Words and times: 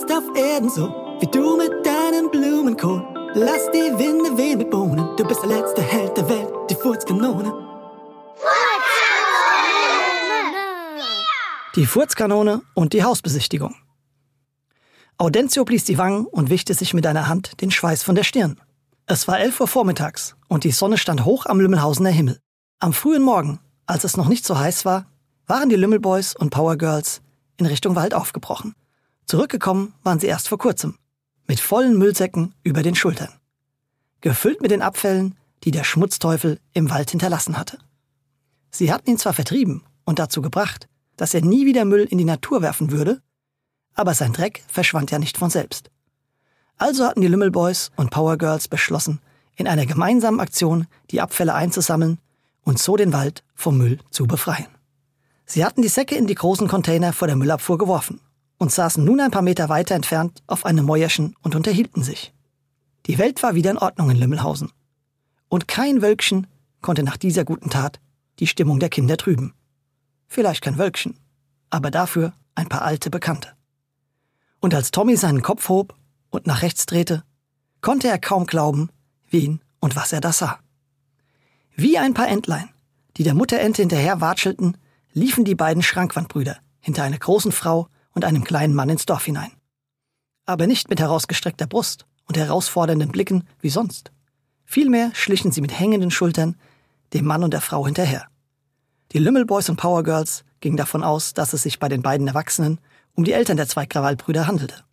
jetzt 0.00 0.12
auf 0.12 0.24
Erden 0.34 0.70
so, 0.70 0.88
wie 1.20 1.26
du 1.26 1.56
mit 1.56 1.84
deinem 1.84 2.30
Blumenkohl. 2.30 3.04
Lass 3.34 3.70
die 3.70 3.98
Winde 3.98 4.36
wehen 4.36 4.58
mit 4.58 4.70
Bohnen, 4.70 5.16
du 5.16 5.24
bist 5.24 5.42
der 5.42 5.50
letzte 5.50 5.82
Held 5.82 6.16
der 6.16 6.28
Welt, 6.28 6.48
die 6.68 6.74
Furzkanone. 6.74 7.52
Die 11.76 11.86
Furzkanone 11.86 12.62
und 12.74 12.92
die 12.92 13.04
Hausbesichtigung. 13.04 13.76
Audentio 15.18 15.64
blies 15.64 15.84
die 15.84 15.98
Wangen 15.98 16.26
und 16.26 16.50
wischte 16.50 16.74
sich 16.74 16.94
mit 16.94 17.06
einer 17.06 17.28
Hand 17.28 17.60
den 17.60 17.70
Schweiß 17.70 18.02
von 18.02 18.14
der 18.14 18.24
Stirn. 18.24 18.60
Es 19.06 19.28
war 19.28 19.38
elf 19.38 19.60
Uhr 19.60 19.68
vormittags 19.68 20.34
und 20.48 20.64
die 20.64 20.72
Sonne 20.72 20.98
stand 20.98 21.24
hoch 21.24 21.46
am 21.46 21.60
Lümmelhausener 21.60 22.10
Himmel. 22.10 22.40
Am 22.80 22.92
frühen 22.92 23.22
Morgen, 23.22 23.60
als 23.86 24.04
es 24.04 24.16
noch 24.16 24.28
nicht 24.28 24.44
so 24.44 24.58
heiß 24.58 24.84
war, 24.84 25.06
waren 25.46 25.68
die 25.68 25.76
Lümmelboys 25.76 26.34
und 26.34 26.50
Power 26.50 26.76
Girls 26.76 27.20
in 27.58 27.66
Richtung 27.66 27.94
Wald 27.94 28.14
aufgebrochen. 28.14 28.74
Zurückgekommen 29.30 29.94
waren 30.02 30.18
sie 30.18 30.26
erst 30.26 30.48
vor 30.48 30.58
kurzem, 30.58 30.98
mit 31.46 31.60
vollen 31.60 31.96
Müllsäcken 31.96 32.52
über 32.64 32.82
den 32.82 32.96
Schultern. 32.96 33.28
Gefüllt 34.22 34.60
mit 34.60 34.72
den 34.72 34.82
Abfällen, 34.82 35.36
die 35.62 35.70
der 35.70 35.84
Schmutzteufel 35.84 36.58
im 36.72 36.90
Wald 36.90 37.12
hinterlassen 37.12 37.56
hatte. 37.56 37.78
Sie 38.72 38.92
hatten 38.92 39.08
ihn 39.08 39.18
zwar 39.18 39.32
vertrieben 39.32 39.84
und 40.04 40.18
dazu 40.18 40.42
gebracht, 40.42 40.88
dass 41.16 41.32
er 41.32 41.42
nie 41.42 41.64
wieder 41.64 41.84
Müll 41.84 42.08
in 42.10 42.18
die 42.18 42.24
Natur 42.24 42.60
werfen 42.60 42.90
würde, 42.90 43.22
aber 43.94 44.14
sein 44.14 44.32
Dreck 44.32 44.64
verschwand 44.66 45.12
ja 45.12 45.20
nicht 45.20 45.38
von 45.38 45.48
selbst. 45.48 45.92
Also 46.76 47.06
hatten 47.06 47.20
die 47.20 47.28
Lümmelboys 47.28 47.92
und 47.94 48.10
Power 48.10 48.36
Girls 48.36 48.66
beschlossen, 48.66 49.20
in 49.54 49.68
einer 49.68 49.86
gemeinsamen 49.86 50.40
Aktion 50.40 50.88
die 51.12 51.20
Abfälle 51.20 51.54
einzusammeln 51.54 52.18
und 52.62 52.80
so 52.80 52.96
den 52.96 53.12
Wald 53.12 53.44
vom 53.54 53.78
Müll 53.78 54.00
zu 54.10 54.26
befreien. 54.26 54.66
Sie 55.46 55.64
hatten 55.64 55.82
die 55.82 55.88
Säcke 55.88 56.16
in 56.16 56.26
die 56.26 56.34
großen 56.34 56.66
Container 56.66 57.12
vor 57.12 57.28
der 57.28 57.36
Müllabfuhr 57.36 57.78
geworfen 57.78 58.20
und 58.60 58.70
saßen 58.70 59.02
nun 59.02 59.20
ein 59.20 59.30
paar 59.30 59.40
Meter 59.40 59.70
weiter 59.70 59.94
entfernt 59.94 60.42
auf 60.46 60.66
einem 60.66 60.84
Mäuerchen 60.84 61.34
und 61.40 61.56
unterhielten 61.56 62.02
sich. 62.02 62.34
Die 63.06 63.16
Welt 63.16 63.42
war 63.42 63.54
wieder 63.54 63.70
in 63.70 63.78
Ordnung 63.78 64.10
in 64.10 64.18
Lümmelhausen. 64.18 64.70
Und 65.48 65.66
kein 65.66 66.02
Wölkchen 66.02 66.46
konnte 66.82 67.02
nach 67.02 67.16
dieser 67.16 67.46
guten 67.46 67.70
Tat 67.70 68.00
die 68.38 68.46
Stimmung 68.46 68.78
der 68.78 68.90
Kinder 68.90 69.16
trüben. 69.16 69.54
Vielleicht 70.28 70.62
kein 70.62 70.76
Wölkchen, 70.76 71.18
aber 71.70 71.90
dafür 71.90 72.34
ein 72.54 72.68
paar 72.68 72.82
alte 72.82 73.08
Bekannte. 73.08 73.48
Und 74.60 74.74
als 74.74 74.90
Tommy 74.90 75.16
seinen 75.16 75.40
Kopf 75.40 75.70
hob 75.70 75.94
und 76.28 76.46
nach 76.46 76.60
rechts 76.60 76.84
drehte, 76.84 77.24
konnte 77.80 78.08
er 78.08 78.18
kaum 78.18 78.44
glauben, 78.44 78.90
wen 79.30 79.62
und 79.80 79.96
was 79.96 80.12
er 80.12 80.20
da 80.20 80.32
sah. 80.32 80.58
Wie 81.74 81.96
ein 81.96 82.12
paar 82.12 82.28
Entlein, 82.28 82.68
die 83.16 83.22
der 83.22 83.32
Mutterente 83.32 83.80
hinterher 83.80 84.20
watschelten, 84.20 84.76
liefen 85.14 85.46
die 85.46 85.54
beiden 85.54 85.82
Schrankwandbrüder 85.82 86.58
hinter 86.80 87.04
einer 87.04 87.18
großen 87.18 87.52
Frau 87.52 87.88
und 88.14 88.24
einem 88.24 88.44
kleinen 88.44 88.74
Mann 88.74 88.90
ins 88.90 89.06
Dorf 89.06 89.24
hinein. 89.24 89.52
Aber 90.46 90.66
nicht 90.66 90.90
mit 90.90 91.00
herausgestreckter 91.00 91.66
Brust 91.66 92.06
und 92.26 92.36
herausfordernden 92.36 93.12
Blicken 93.12 93.44
wie 93.60 93.70
sonst. 93.70 94.10
Vielmehr 94.64 95.10
schlichen 95.14 95.52
sie 95.52 95.60
mit 95.60 95.78
hängenden 95.78 96.10
Schultern 96.10 96.56
dem 97.12 97.24
Mann 97.24 97.42
und 97.42 97.52
der 97.52 97.60
Frau 97.60 97.86
hinterher. 97.86 98.26
Die 99.12 99.18
Lümmelboys 99.18 99.68
und 99.68 99.76
Powergirls 99.76 100.44
gingen 100.60 100.76
davon 100.76 101.02
aus, 101.02 101.34
dass 101.34 101.52
es 101.52 101.62
sich 101.62 101.78
bei 101.78 101.88
den 101.88 102.02
beiden 102.02 102.28
Erwachsenen 102.28 102.78
um 103.14 103.24
die 103.24 103.32
Eltern 103.32 103.56
der 103.56 103.66
zwei 103.66 103.86
Krawallbrüder 103.86 104.46
handelte. 104.46 104.84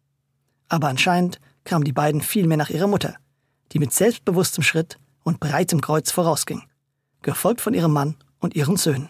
Aber 0.69 0.87
anscheinend 0.87 1.39
kamen 1.63 1.85
die 1.85 1.93
beiden 1.93 2.21
vielmehr 2.21 2.57
nach 2.57 2.69
ihrer 2.69 2.87
Mutter, 2.87 3.17
die 3.71 3.79
mit 3.79 3.93
selbstbewusstem 3.93 4.63
Schritt 4.63 4.97
und 5.23 5.39
breitem 5.39 5.81
Kreuz 5.81 6.11
vorausging, 6.11 6.63
gefolgt 7.21 7.61
von 7.61 7.73
ihrem 7.73 7.93
Mann 7.93 8.15
und 8.39 8.55
ihren 8.55 8.77
Söhnen. 8.77 9.09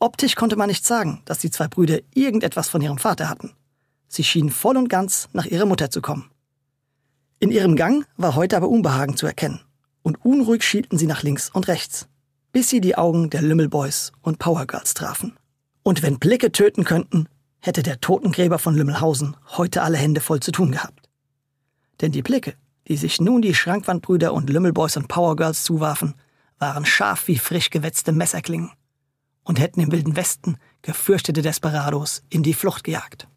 Optisch 0.00 0.36
konnte 0.36 0.56
man 0.56 0.68
nicht 0.68 0.86
sagen, 0.86 1.22
dass 1.24 1.38
die 1.38 1.50
zwei 1.50 1.66
Brüder 1.66 1.98
irgendetwas 2.14 2.68
von 2.68 2.80
ihrem 2.80 2.98
Vater 2.98 3.28
hatten. 3.28 3.52
Sie 4.06 4.22
schienen 4.22 4.50
voll 4.50 4.76
und 4.76 4.88
ganz 4.88 5.28
nach 5.32 5.44
ihrer 5.44 5.66
Mutter 5.66 5.90
zu 5.90 6.00
kommen. 6.00 6.30
In 7.40 7.50
ihrem 7.50 7.74
Gang 7.74 8.06
war 8.16 8.36
heute 8.36 8.56
aber 8.56 8.68
Unbehagen 8.68 9.16
zu 9.16 9.26
erkennen, 9.26 9.60
und 10.02 10.24
unruhig 10.24 10.62
schielten 10.62 10.98
sie 10.98 11.06
nach 11.06 11.22
links 11.22 11.50
und 11.50 11.68
rechts, 11.68 12.06
bis 12.52 12.68
sie 12.68 12.80
die 12.80 12.96
Augen 12.96 13.30
der 13.30 13.42
Lümmelboys 13.42 14.12
und 14.22 14.38
Powergirls 14.38 14.94
trafen. 14.94 15.36
Und 15.82 16.02
wenn 16.02 16.18
Blicke 16.18 16.52
töten 16.52 16.84
könnten, 16.84 17.28
hätte 17.60 17.82
der 17.82 18.00
Totengräber 18.00 18.60
von 18.60 18.76
Lümmelhausen 18.76 19.36
heute 19.56 19.82
alle 19.82 19.98
Hände 19.98 20.20
voll 20.20 20.40
zu 20.40 20.52
tun 20.52 20.70
gehabt. 20.70 21.08
Denn 22.00 22.12
die 22.12 22.22
Blicke, 22.22 22.54
die 22.86 22.96
sich 22.96 23.20
nun 23.20 23.42
die 23.42 23.54
Schrankwandbrüder 23.54 24.32
und 24.32 24.48
Lümmelboys 24.48 24.96
und 24.96 25.08
Powergirls 25.08 25.64
zuwarfen, 25.64 26.14
waren 26.60 26.86
scharf 26.86 27.26
wie 27.26 27.38
frisch 27.38 27.70
gewetzte 27.70 28.12
Messerklingen 28.12 28.70
und 29.48 29.58
hätten 29.58 29.80
im 29.80 29.90
Wilden 29.90 30.14
Westen 30.14 30.58
gefürchtete 30.82 31.40
Desperados 31.40 32.22
in 32.28 32.42
die 32.42 32.52
Flucht 32.52 32.84
gejagt. 32.84 33.28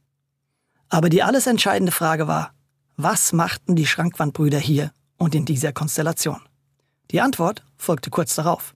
Aber 0.89 1.09
die 1.09 1.23
alles 1.23 1.47
entscheidende 1.47 1.93
Frage 1.93 2.27
war, 2.27 2.53
was 2.97 3.31
machten 3.31 3.77
die 3.77 3.87
Schrankwandbrüder 3.87 4.59
hier 4.59 4.91
und 5.17 5.33
in 5.33 5.45
dieser 5.45 5.71
Konstellation? 5.71 6.41
Die 7.11 7.21
Antwort 7.21 7.63
folgte 7.77 8.09
kurz 8.09 8.35
darauf. 8.35 8.75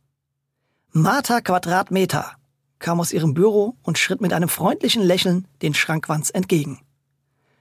Martha 0.93 1.41
Quadratmeter 1.41 2.37
kam 2.79 3.01
aus 3.01 3.11
ihrem 3.11 3.33
Büro 3.33 3.75
und 3.83 3.97
schritt 3.97 4.21
mit 4.21 4.31
einem 4.31 4.47
freundlichen 4.47 5.03
Lächeln 5.03 5.45
den 5.61 5.73
Schrankwands 5.73 6.29
entgegen. 6.29 6.79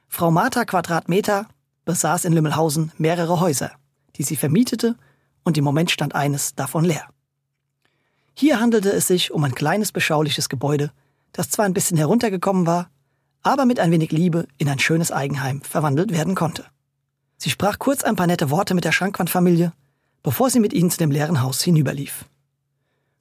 Frau 0.06 0.30
Martha 0.30 0.64
Quadratmeter 0.64 1.48
besaß 1.84 2.26
in 2.26 2.32
Lümmelhausen 2.32 2.92
mehrere 2.96 3.40
Häuser, 3.40 3.72
die 4.14 4.22
sie 4.22 4.36
vermietete 4.36 4.96
und 5.42 5.58
im 5.58 5.64
Moment 5.64 5.90
stand 5.90 6.14
eines 6.14 6.54
davon 6.54 6.84
leer. 6.84 7.08
Hier 8.36 8.60
handelte 8.60 8.90
es 8.92 9.06
sich 9.06 9.30
um 9.30 9.44
ein 9.44 9.54
kleines 9.54 9.92
beschauliches 9.92 10.48
Gebäude, 10.48 10.92
das 11.32 11.50
zwar 11.50 11.64
ein 11.64 11.74
bisschen 11.74 11.96
heruntergekommen 11.96 12.66
war, 12.66 12.90
aber 13.42 13.64
mit 13.64 13.78
ein 13.78 13.90
wenig 13.90 14.10
Liebe 14.10 14.48
in 14.58 14.68
ein 14.68 14.78
schönes 14.78 15.12
Eigenheim 15.12 15.62
verwandelt 15.62 16.10
werden 16.10 16.34
konnte. 16.34 16.64
Sie 17.36 17.50
sprach 17.50 17.78
kurz 17.78 18.02
ein 18.02 18.16
paar 18.16 18.26
nette 18.26 18.50
Worte 18.50 18.74
mit 18.74 18.84
der 18.84 18.92
Schrankwandfamilie, 18.92 19.72
bevor 20.22 20.50
sie 20.50 20.60
mit 20.60 20.72
ihnen 20.72 20.90
zu 20.90 20.98
dem 20.98 21.10
leeren 21.10 21.42
Haus 21.42 21.62
hinüberlief. 21.62 22.24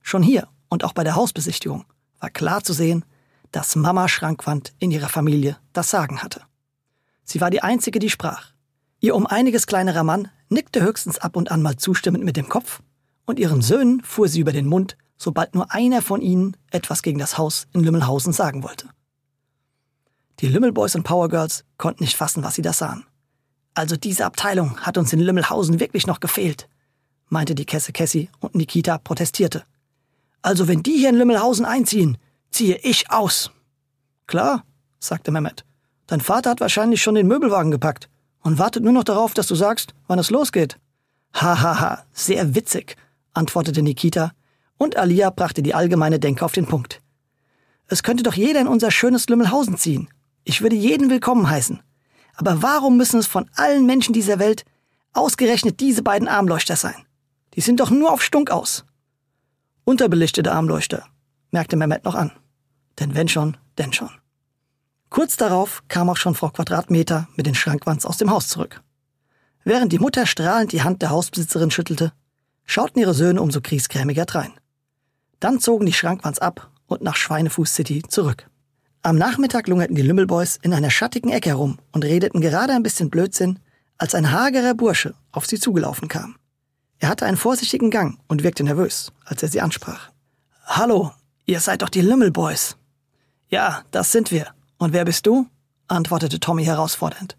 Schon 0.01 0.23
hier 0.23 0.47
und 0.69 0.83
auch 0.83 0.93
bei 0.93 1.03
der 1.03 1.15
Hausbesichtigung 1.15 1.85
war 2.19 2.29
klar 2.29 2.63
zu 2.63 2.73
sehen, 2.73 3.05
dass 3.51 3.75
Mama 3.75 4.07
Schrankwand 4.07 4.73
in 4.79 4.91
ihrer 4.91 5.09
Familie 5.09 5.57
das 5.73 5.89
Sagen 5.89 6.23
hatte. 6.23 6.41
Sie 7.23 7.39
war 7.39 7.51
die 7.51 7.61
Einzige, 7.61 7.99
die 7.99 8.09
sprach. 8.09 8.47
Ihr 8.99 9.15
um 9.15 9.27
einiges 9.27 9.67
kleinerer 9.67 10.03
Mann 10.03 10.29
nickte 10.49 10.81
höchstens 10.81 11.19
ab 11.19 11.35
und 11.35 11.51
an 11.51 11.61
mal 11.61 11.77
zustimmend 11.77 12.23
mit 12.23 12.37
dem 12.37 12.49
Kopf, 12.49 12.81
und 13.25 13.39
ihren 13.39 13.61
Söhnen 13.61 14.01
fuhr 14.03 14.27
sie 14.27 14.39
über 14.39 14.51
den 14.51 14.67
Mund, 14.67 14.97
sobald 15.17 15.55
nur 15.55 15.71
einer 15.71 16.01
von 16.01 16.21
ihnen 16.21 16.57
etwas 16.71 17.01
gegen 17.01 17.19
das 17.19 17.37
Haus 17.37 17.67
in 17.73 17.81
Lümmelhausen 17.83 18.33
sagen 18.33 18.63
wollte. 18.63 18.89
Die 20.39 20.47
Lümmelboys 20.47 20.95
und 20.95 21.03
Powergirls 21.03 21.63
konnten 21.77 22.03
nicht 22.03 22.17
fassen, 22.17 22.43
was 22.43 22.55
sie 22.55 22.61
da 22.61 22.73
sahen. 22.73 23.05
Also 23.75 23.95
diese 23.95 24.25
Abteilung 24.25 24.79
hat 24.81 24.97
uns 24.97 25.13
in 25.13 25.19
Lümmelhausen 25.19 25.79
wirklich 25.79 26.05
noch 26.05 26.19
gefehlt, 26.19 26.67
meinte 27.29 27.55
die 27.55 27.65
Kesse 27.65 27.93
Cassie 27.93 28.29
und 28.39 28.55
Nikita 28.55 28.97
protestierte. 28.97 29.63
Also 30.41 30.67
wenn 30.67 30.83
die 30.83 30.97
hier 30.97 31.09
in 31.09 31.15
Lümmelhausen 31.15 31.65
einziehen, 31.65 32.17
ziehe 32.51 32.77
ich 32.83 33.09
aus. 33.09 33.51
Klar, 34.27 34.63
sagte 34.99 35.31
Mehmet. 35.31 35.65
Dein 36.07 36.21
Vater 36.21 36.51
hat 36.51 36.59
wahrscheinlich 36.59 37.01
schon 37.01 37.15
den 37.15 37.27
Möbelwagen 37.27 37.71
gepackt 37.71 38.09
und 38.41 38.59
wartet 38.59 38.83
nur 38.83 38.93
noch 38.93 39.05
darauf, 39.05 39.33
dass 39.33 39.47
du 39.47 39.55
sagst, 39.55 39.93
wann 40.07 40.19
es 40.19 40.29
losgeht. 40.29 40.77
Hahaha, 41.33 41.61
ha, 41.63 41.79
ha, 41.79 42.05
sehr 42.11 42.53
witzig, 42.53 42.95
antwortete 43.33 43.81
Nikita, 43.81 44.31
und 44.77 44.97
Alia 44.97 45.29
brachte 45.29 45.61
die 45.63 45.73
allgemeine 45.73 46.19
Denke 46.19 46.43
auf 46.43 46.51
den 46.51 46.65
Punkt. 46.65 47.01
Es 47.87 48.03
könnte 48.03 48.23
doch 48.23 48.33
jeder 48.33 48.61
in 48.61 48.67
unser 48.67 48.91
schönes 48.91 49.27
Lümmelhausen 49.29 49.77
ziehen. 49.77 50.09
Ich 50.43 50.61
würde 50.61 50.75
jeden 50.75 51.09
willkommen 51.09 51.49
heißen. 51.49 51.81
Aber 52.35 52.61
warum 52.61 52.97
müssen 52.97 53.19
es 53.19 53.27
von 53.27 53.49
allen 53.55 53.85
Menschen 53.85 54.13
dieser 54.13 54.39
Welt 54.39 54.65
ausgerechnet 55.13 55.79
diese 55.79 56.01
beiden 56.01 56.27
Armleuchter 56.27 56.75
sein? 56.75 57.05
Die 57.53 57.61
sind 57.61 57.79
doch 57.79 57.91
nur 57.91 58.11
auf 58.11 58.23
Stunk 58.23 58.49
aus. 58.49 58.85
Unterbelichtete 59.85 60.51
Armleuchter, 60.51 61.05
merkte 61.51 61.75
Mehmet 61.75 62.03
noch 62.05 62.15
an. 62.15 62.31
Denn 62.99 63.15
wenn 63.15 63.27
schon, 63.27 63.57
denn 63.77 63.93
schon. 63.93 64.09
Kurz 65.09 65.37
darauf 65.37 65.83
kam 65.89 66.09
auch 66.09 66.17
schon 66.17 66.33
Frau 66.33 66.49
Quadratmeter 66.49 67.27
mit 67.35 67.45
den 67.45 67.53
Schrankwands 67.53 68.05
aus 68.05 68.17
dem 68.17 68.31
Haus 68.31 68.47
zurück. 68.47 68.81
Während 69.63 69.91
die 69.91 69.99
Mutter 69.99 70.25
strahlend 70.25 70.71
die 70.71 70.81
Hand 70.81 71.01
der 71.01 71.11
Hausbesitzerin 71.11 71.69
schüttelte, 71.69 72.13
schauten 72.65 72.99
ihre 72.99 73.13
Söhne 73.13 73.41
umso 73.41 73.61
kriesgrämiger 73.61 74.25
drein. 74.25 74.53
Dann 75.39 75.59
zogen 75.59 75.85
die 75.85 75.93
Schrankwands 75.93 76.39
ab 76.39 76.71
und 76.87 77.01
nach 77.01 77.15
Schweinefuß 77.15 77.73
City 77.73 78.03
zurück. 78.07 78.49
Am 79.01 79.17
Nachmittag 79.17 79.67
lungerten 79.67 79.95
die 79.95 80.01
Lümmelboys 80.01 80.57
in 80.61 80.73
einer 80.73 80.89
schattigen 80.89 81.29
Ecke 81.29 81.49
herum 81.49 81.77
und 81.91 82.05
redeten 82.05 82.39
gerade 82.39 82.73
ein 82.73 82.83
bisschen 82.83 83.09
Blödsinn, 83.09 83.59
als 83.97 84.15
ein 84.15 84.31
hagerer 84.31 84.73
Bursche 84.73 85.13
auf 85.31 85.45
sie 85.45 85.59
zugelaufen 85.59 86.07
kam. 86.07 86.37
Er 86.99 87.09
hatte 87.09 87.25
einen 87.25 87.37
vorsichtigen 87.37 87.91
Gang 87.91 88.17
und 88.27 88.43
wirkte 88.43 88.63
nervös, 88.63 89.11
als 89.25 89.43
er 89.43 89.49
sie 89.49 89.59
ansprach. 89.59 90.09
Hallo, 90.65 91.11
ihr 91.45 91.59
seid 91.59 91.81
doch 91.81 91.89
die 91.89 92.01
Lümmelboys. 92.01 92.77
Ja, 93.49 93.83
das 93.91 94.11
sind 94.13 94.31
wir. 94.31 94.53
Und 94.77 94.93
wer 94.93 95.03
bist 95.03 95.25
du? 95.25 95.47
antwortete 95.87 96.39
Tommy 96.39 96.63
herausfordernd. 96.63 97.35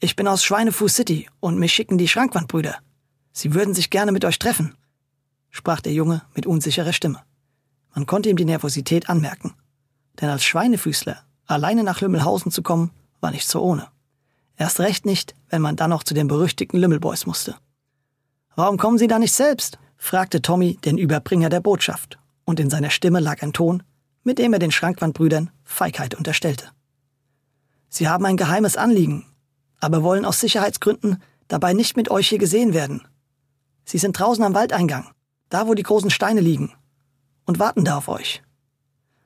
Ich 0.00 0.16
bin 0.16 0.26
aus 0.26 0.42
Schweinefuß 0.42 0.94
City 0.94 1.28
und 1.40 1.58
mich 1.58 1.72
schicken 1.72 1.98
die 1.98 2.08
Schrankwandbrüder. 2.08 2.76
Sie 3.38 3.54
würden 3.54 3.72
sich 3.72 3.90
gerne 3.90 4.10
mit 4.10 4.24
euch 4.24 4.40
treffen, 4.40 4.74
sprach 5.50 5.80
der 5.80 5.92
Junge 5.92 6.22
mit 6.34 6.44
unsicherer 6.44 6.92
Stimme. 6.92 7.22
Man 7.94 8.04
konnte 8.04 8.28
ihm 8.28 8.36
die 8.36 8.44
Nervosität 8.44 9.08
anmerken. 9.08 9.54
Denn 10.20 10.28
als 10.28 10.42
Schweinefüßler 10.42 11.22
Alleine 11.46 11.84
nach 11.84 12.00
Lümmelhausen 12.00 12.50
zu 12.50 12.62
kommen, 12.62 12.90
war 13.20 13.30
nicht 13.30 13.46
so 13.46 13.62
ohne. 13.62 13.86
Erst 14.56 14.80
recht 14.80 15.06
nicht, 15.06 15.36
wenn 15.50 15.62
man 15.62 15.76
dann 15.76 15.90
noch 15.90 16.02
zu 16.02 16.14
den 16.14 16.26
berüchtigten 16.26 16.80
Lümmelboys 16.80 17.26
musste. 17.26 17.54
Warum 18.56 18.76
kommen 18.76 18.98
Sie 18.98 19.06
da 19.06 19.20
nicht 19.20 19.32
selbst? 19.32 19.78
fragte 19.96 20.42
Tommy 20.42 20.76
den 20.84 20.98
Überbringer 20.98 21.48
der 21.48 21.60
Botschaft, 21.60 22.18
und 22.44 22.58
in 22.58 22.70
seiner 22.70 22.90
Stimme 22.90 23.20
lag 23.20 23.40
ein 23.42 23.52
Ton, 23.52 23.84
mit 24.24 24.38
dem 24.38 24.52
er 24.52 24.58
den 24.58 24.72
Schrankwandbrüdern 24.72 25.50
Feigheit 25.62 26.16
unterstellte. 26.16 26.72
Sie 27.88 28.08
haben 28.08 28.26
ein 28.26 28.36
geheimes 28.36 28.76
Anliegen, 28.76 29.24
aber 29.78 30.02
wollen 30.02 30.24
aus 30.24 30.40
Sicherheitsgründen 30.40 31.22
dabei 31.46 31.72
nicht 31.72 31.96
mit 31.96 32.10
euch 32.10 32.28
hier 32.28 32.38
gesehen 32.38 32.74
werden. 32.74 33.07
Sie 33.88 33.96
sind 33.96 34.18
draußen 34.18 34.44
am 34.44 34.52
Waldeingang, 34.52 35.12
da 35.48 35.66
wo 35.66 35.72
die 35.72 35.82
großen 35.82 36.10
Steine 36.10 36.42
liegen, 36.42 36.74
und 37.46 37.58
warten 37.58 37.86
da 37.86 37.96
auf 37.96 38.08
euch. 38.08 38.42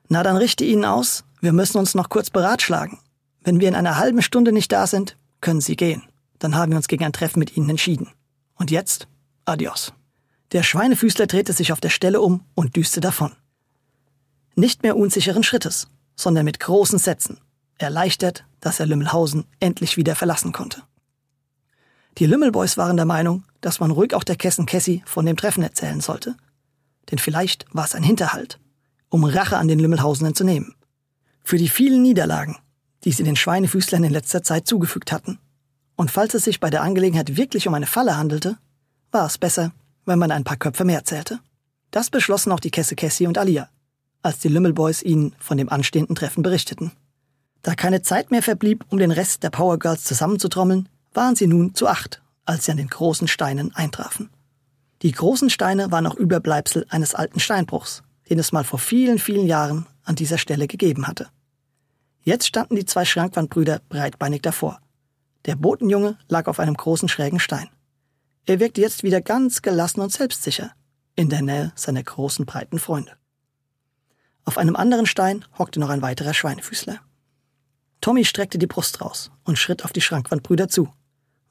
Na, 0.07 0.23
dann 0.23 0.37
richte 0.37 0.63
ihnen 0.63 0.85
aus, 0.85 1.25
wir 1.41 1.51
müssen 1.51 1.79
uns 1.79 1.95
noch 1.95 2.07
kurz 2.07 2.29
beratschlagen. 2.29 2.97
Wenn 3.41 3.59
wir 3.59 3.67
in 3.67 3.75
einer 3.75 3.97
halben 3.97 4.21
Stunde 4.21 4.53
nicht 4.53 4.71
da 4.71 4.87
sind, 4.87 5.17
können 5.41 5.59
Sie 5.59 5.75
gehen. 5.75 6.03
Dann 6.39 6.55
haben 6.55 6.71
wir 6.71 6.77
uns 6.77 6.87
gegen 6.87 7.03
ein 7.03 7.11
Treffen 7.11 7.39
mit 7.39 7.57
Ihnen 7.57 7.71
entschieden. 7.71 8.07
Und 8.55 8.71
jetzt, 8.71 9.09
adios. 9.43 9.91
Der 10.53 10.63
Schweinefüßler 10.63 11.27
drehte 11.27 11.51
sich 11.51 11.73
auf 11.73 11.81
der 11.81 11.89
Stelle 11.89 12.21
um 12.21 12.45
und 12.55 12.77
düste 12.77 13.01
davon. 13.01 13.33
Nicht 14.55 14.81
mehr 14.81 14.95
unsicheren 14.95 15.43
Schrittes, 15.43 15.89
sondern 16.15 16.45
mit 16.45 16.61
großen 16.61 16.99
Sätzen, 16.99 17.37
erleichtert, 17.79 18.45
dass 18.61 18.79
er 18.79 18.85
Lümmelhausen 18.85 19.43
endlich 19.59 19.97
wieder 19.97 20.15
verlassen 20.15 20.53
konnte. 20.53 20.83
Die 22.19 22.27
Lümmelboys 22.27 22.77
waren 22.77 22.95
der 22.95 23.05
Meinung, 23.05 23.43
dass 23.61 23.79
man 23.79 23.91
ruhig 23.91 24.13
auch 24.13 24.23
der 24.23 24.35
Kessen 24.35 24.65
Cassie 24.65 25.01
von 25.05 25.25
dem 25.25 25.35
Treffen 25.35 25.63
erzählen 25.63 25.99
sollte. 25.99 26.35
Denn 27.09 27.17
vielleicht 27.17 27.65
war 27.73 27.85
es 27.85 27.95
ein 27.95 28.03
Hinterhalt, 28.03 28.59
um 29.09 29.23
Rache 29.23 29.57
an 29.57 29.67
den 29.67 29.79
Lümmelhausenen 29.79 30.35
zu 30.35 30.43
nehmen. 30.43 30.75
Für 31.43 31.57
die 31.57 31.69
vielen 31.69 32.03
Niederlagen, 32.03 32.57
die 33.03 33.11
sie 33.11 33.23
den 33.23 33.35
Schweinefüßlern 33.35 34.03
in 34.03 34.11
letzter 34.11 34.43
Zeit 34.43 34.67
zugefügt 34.67 35.11
hatten. 35.11 35.39
Und 35.95 36.11
falls 36.11 36.33
es 36.33 36.43
sich 36.43 36.59
bei 36.59 36.69
der 36.69 36.83
Angelegenheit 36.83 37.35
wirklich 37.35 37.67
um 37.67 37.73
eine 37.73 37.87
Falle 37.87 38.15
handelte, 38.17 38.57
war 39.11 39.25
es 39.25 39.37
besser, 39.37 39.71
wenn 40.05 40.19
man 40.19 40.31
ein 40.31 40.43
paar 40.43 40.57
Köpfe 40.57 40.85
mehr 40.85 41.03
zählte. 41.03 41.39
Das 41.91 42.09
beschlossen 42.09 42.51
auch 42.51 42.59
die 42.59 42.71
Kesse 42.71 42.95
Cassie 42.95 43.27
und 43.27 43.37
Alia, 43.37 43.69
als 44.21 44.39
die 44.39 44.47
Lümmelboys 44.47 45.03
ihnen 45.03 45.35
von 45.39 45.57
dem 45.57 45.69
anstehenden 45.69 46.15
Treffen 46.15 46.43
berichteten. 46.43 46.91
Da 47.61 47.75
keine 47.75 48.01
Zeit 48.01 48.31
mehr 48.31 48.43
verblieb, 48.43 48.85
um 48.89 48.97
den 48.97 49.11
Rest 49.11 49.43
der 49.43 49.49
Power 49.49 49.77
Girls 49.79 50.03
zusammenzutrommeln, 50.03 50.89
waren 51.13 51.35
sie 51.35 51.47
nun 51.47 51.75
zu 51.75 51.87
acht, 51.87 52.21
als 52.45 52.65
sie 52.65 52.71
an 52.71 52.77
den 52.77 52.87
großen 52.87 53.27
Steinen 53.27 53.73
eintrafen. 53.75 54.29
Die 55.01 55.11
großen 55.11 55.49
Steine 55.49 55.91
waren 55.91 56.05
noch 56.05 56.15
Überbleibsel 56.15 56.85
eines 56.89 57.13
alten 57.13 57.39
Steinbruchs, 57.39 58.03
den 58.29 58.39
es 58.39 58.51
mal 58.51 58.63
vor 58.63 58.79
vielen, 58.79 59.19
vielen 59.19 59.47
Jahren 59.47 59.85
an 60.03 60.15
dieser 60.15 60.37
Stelle 60.37 60.67
gegeben 60.67 61.07
hatte. 61.07 61.27
Jetzt 62.23 62.47
standen 62.47 62.75
die 62.75 62.85
zwei 62.85 63.03
Schrankwandbrüder 63.03 63.81
breitbeinig 63.89 64.41
davor. 64.41 64.79
Der 65.45 65.55
Botenjunge 65.55 66.17
lag 66.29 66.47
auf 66.47 66.59
einem 66.59 66.75
großen 66.75 67.09
schrägen 67.09 67.39
Stein. 67.39 67.69
Er 68.45 68.59
wirkte 68.59 68.81
jetzt 68.81 69.03
wieder 69.03 69.21
ganz 69.21 69.61
gelassen 69.61 69.99
und 69.99 70.11
selbstsicher, 70.11 70.71
in 71.15 71.29
der 71.29 71.41
Nähe 71.41 71.73
seiner 71.75 72.03
großen 72.03 72.45
breiten 72.45 72.79
Freunde. 72.79 73.11
Auf 74.45 74.57
einem 74.57 74.75
anderen 74.75 75.05
Stein 75.05 75.45
hockte 75.57 75.79
noch 75.79 75.89
ein 75.89 76.01
weiterer 76.01 76.33
Schweinefüßler. 76.33 76.99
Tommy 78.01 78.25
streckte 78.25 78.57
die 78.57 78.67
Brust 78.67 79.01
raus 79.01 79.31
und 79.43 79.57
schritt 79.57 79.85
auf 79.85 79.93
die 79.93 80.01
Schrankwandbrüder 80.01 80.67
zu. 80.67 80.89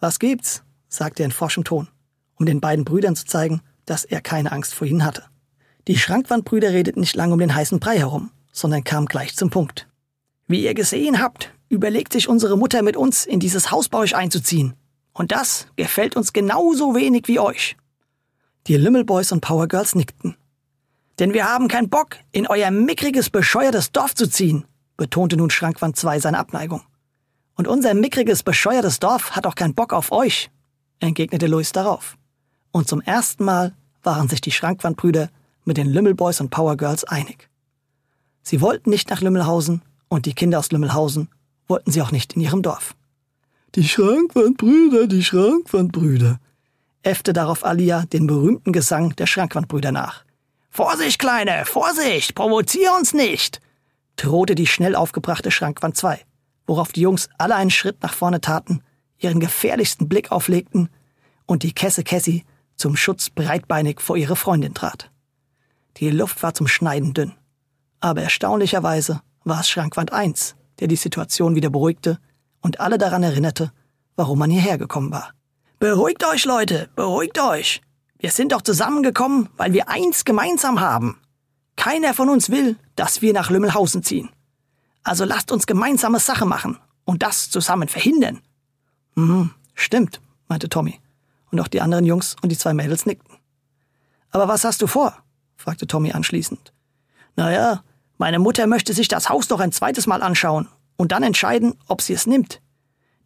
Was 0.02 0.18
gibt's? 0.18 0.64
sagte 0.88 1.22
er 1.22 1.26
in 1.26 1.30
forschem 1.30 1.62
Ton, 1.62 1.86
um 2.34 2.44
den 2.44 2.60
beiden 2.60 2.84
Brüdern 2.84 3.14
zu 3.14 3.24
zeigen, 3.24 3.62
dass 3.86 4.04
er 4.04 4.20
keine 4.20 4.50
Angst 4.50 4.74
vor 4.74 4.84
ihnen 4.84 5.04
hatte. 5.04 5.22
Die 5.86 5.96
Schrankwandbrüder 5.96 6.72
redeten 6.72 6.98
nicht 6.98 7.14
lange 7.14 7.34
um 7.34 7.38
den 7.38 7.54
heißen 7.54 7.78
Brei 7.78 7.98
herum, 7.98 8.32
sondern 8.50 8.82
kamen 8.82 9.06
gleich 9.06 9.36
zum 9.36 9.50
Punkt. 9.50 9.88
Wie 10.48 10.64
ihr 10.64 10.74
gesehen 10.74 11.20
habt, 11.20 11.54
überlegt 11.68 12.12
sich 12.12 12.28
unsere 12.28 12.58
Mutter 12.58 12.82
mit 12.82 12.96
uns 12.96 13.26
in 13.26 13.38
dieses 13.38 13.70
Haus 13.70 13.88
bei 13.88 13.98
euch 13.98 14.16
einzuziehen. 14.16 14.74
Und 15.12 15.30
das 15.30 15.68
gefällt 15.76 16.16
uns 16.16 16.32
genauso 16.32 16.96
wenig 16.96 17.28
wie 17.28 17.38
euch. 17.38 17.76
Die 18.66 18.76
Lümmelboys 18.76 19.30
und 19.30 19.40
Powergirls 19.40 19.94
nickten. 19.94 20.36
Denn 21.20 21.32
wir 21.32 21.48
haben 21.48 21.68
keinen 21.68 21.90
Bock, 21.90 22.16
in 22.32 22.48
euer 22.48 22.72
mickriges, 22.72 23.30
bescheuertes 23.30 23.92
Dorf 23.92 24.16
zu 24.16 24.28
ziehen, 24.28 24.64
betonte 24.96 25.36
nun 25.36 25.50
Schrankwand 25.50 25.94
2 25.94 26.18
seine 26.18 26.40
Abneigung. 26.40 26.82
Und 27.54 27.68
unser 27.68 27.94
mickriges, 27.94 28.42
bescheuertes 28.42 28.98
Dorf 28.98 29.32
hat 29.32 29.46
auch 29.46 29.54
keinen 29.54 29.74
Bock 29.74 29.92
auf 29.92 30.10
euch, 30.12 30.50
entgegnete 31.00 31.46
Louis 31.46 31.72
darauf. 31.72 32.16
Und 32.70 32.88
zum 32.88 33.00
ersten 33.00 33.44
Mal 33.44 33.74
waren 34.02 34.28
sich 34.28 34.40
die 34.40 34.50
Schrankwandbrüder 34.50 35.28
mit 35.64 35.76
den 35.76 35.88
Lümmelboys 35.88 36.40
und 36.40 36.50
Powergirls 36.50 37.04
einig. 37.04 37.48
Sie 38.42 38.60
wollten 38.60 38.90
nicht 38.90 39.10
nach 39.10 39.20
Lümmelhausen 39.20 39.82
und 40.08 40.26
die 40.26 40.34
Kinder 40.34 40.58
aus 40.58 40.72
Lümmelhausen 40.72 41.28
wollten 41.68 41.92
sie 41.92 42.02
auch 42.02 42.10
nicht 42.10 42.34
in 42.34 42.42
ihrem 42.42 42.62
Dorf. 42.62 42.94
Die 43.74 43.88
Schrankwandbrüder, 43.88 45.06
die 45.06 45.22
Schrankwandbrüder, 45.22 46.38
äffte 47.02 47.32
darauf 47.32 47.64
Alia 47.64 48.04
den 48.06 48.26
berühmten 48.26 48.72
Gesang 48.72 49.14
der 49.16 49.26
Schrankwandbrüder 49.26 49.92
nach. 49.92 50.24
Vorsicht, 50.70 51.18
Kleine, 51.18 51.64
Vorsicht, 51.64 52.34
provozier 52.34 52.92
uns 52.98 53.14
nicht, 53.14 53.60
drohte 54.16 54.54
die 54.54 54.66
schnell 54.66 54.94
aufgebrachte 54.94 55.50
Schrankwand 55.50 55.96
2, 55.96 56.20
worauf 56.66 56.92
die 56.92 57.00
Jungs 57.00 57.28
alle 57.38 57.54
einen 57.54 57.70
Schritt 57.70 58.02
nach 58.02 58.14
vorne 58.14 58.40
taten, 58.40 58.82
ihren 59.18 59.40
gefährlichsten 59.40 60.08
Blick 60.08 60.32
auflegten 60.32 60.88
und 61.46 61.62
die 61.62 61.72
Kesse 61.72 62.04
Cassie 62.04 62.44
zum 62.76 62.96
Schutz 62.96 63.30
breitbeinig 63.30 64.00
vor 64.00 64.16
ihre 64.16 64.36
Freundin 64.36 64.74
trat. 64.74 65.10
Die 65.98 66.10
Luft 66.10 66.42
war 66.42 66.54
zum 66.54 66.68
Schneiden 66.68 67.14
dünn. 67.14 67.32
Aber 68.00 68.22
erstaunlicherweise 68.22 69.20
war 69.44 69.60
es 69.60 69.68
Schrankwand 69.68 70.12
1, 70.12 70.56
der 70.80 70.88
die 70.88 70.96
Situation 70.96 71.54
wieder 71.54 71.70
beruhigte 71.70 72.18
und 72.60 72.80
alle 72.80 72.98
daran 72.98 73.22
erinnerte, 73.22 73.72
warum 74.16 74.38
man 74.38 74.50
hierher 74.50 74.78
gekommen 74.78 75.12
war. 75.12 75.32
Beruhigt 75.78 76.24
euch, 76.24 76.44
Leute, 76.44 76.88
beruhigt 76.94 77.40
euch. 77.40 77.80
Wir 78.18 78.30
sind 78.30 78.52
doch 78.52 78.62
zusammengekommen, 78.62 79.48
weil 79.56 79.72
wir 79.72 79.88
eins 79.88 80.24
gemeinsam 80.24 80.80
haben. 80.80 81.20
Keiner 81.76 82.14
von 82.14 82.28
uns 82.28 82.50
will, 82.50 82.76
dass 82.94 83.22
wir 83.22 83.32
nach 83.32 83.50
Lümmelhausen 83.50 84.02
ziehen. 84.02 84.30
Also 85.04 85.24
lasst 85.24 85.50
uns 85.52 85.66
gemeinsame 85.66 86.20
Sache 86.20 86.46
machen 86.46 86.78
und 87.04 87.22
das 87.22 87.50
zusammen 87.50 87.88
verhindern. 87.88 88.40
Hm, 89.14 89.50
stimmt, 89.74 90.20
meinte 90.48 90.68
Tommy. 90.68 91.00
Und 91.50 91.60
auch 91.60 91.68
die 91.68 91.80
anderen 91.80 92.04
Jungs 92.04 92.36
und 92.42 92.48
die 92.50 92.56
zwei 92.56 92.72
Mädels 92.72 93.04
nickten. 93.04 93.36
Aber 94.30 94.48
was 94.48 94.64
hast 94.64 94.80
du 94.80 94.86
vor? 94.86 95.16
fragte 95.56 95.86
Tommy 95.86 96.12
anschließend. 96.12 96.72
Naja, 97.36 97.82
meine 98.18 98.38
Mutter 98.38 98.66
möchte 98.66 98.94
sich 98.94 99.08
das 99.08 99.28
Haus 99.28 99.48
noch 99.48 99.60
ein 99.60 99.72
zweites 99.72 100.06
Mal 100.06 100.22
anschauen 100.22 100.68
und 100.96 101.12
dann 101.12 101.22
entscheiden, 101.22 101.74
ob 101.88 102.00
sie 102.00 102.14
es 102.14 102.26
nimmt. 102.26 102.60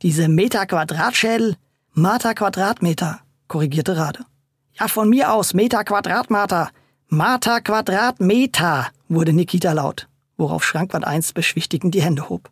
Diese 0.02 0.28
Meter-Quadratschädel, 0.28 1.56
Mata 1.92 2.34
Quadratmeter, 2.34 3.20
korrigierte 3.48 3.96
Rade. 3.96 4.26
Ja, 4.74 4.88
von 4.88 5.08
mir 5.08 5.32
aus, 5.32 5.54
Meter 5.54 5.84
Quadratmeter, 5.84 6.70
Mata 7.08 7.60
Quadratmeter, 7.60 8.88
wurde 9.08 9.32
Nikita 9.32 9.72
laut, 9.72 10.08
worauf 10.36 10.64
Schrankwand 10.64 11.06
1 11.06 11.32
beschwichtigend 11.32 11.94
die 11.94 12.02
Hände 12.02 12.28
hob. 12.28 12.50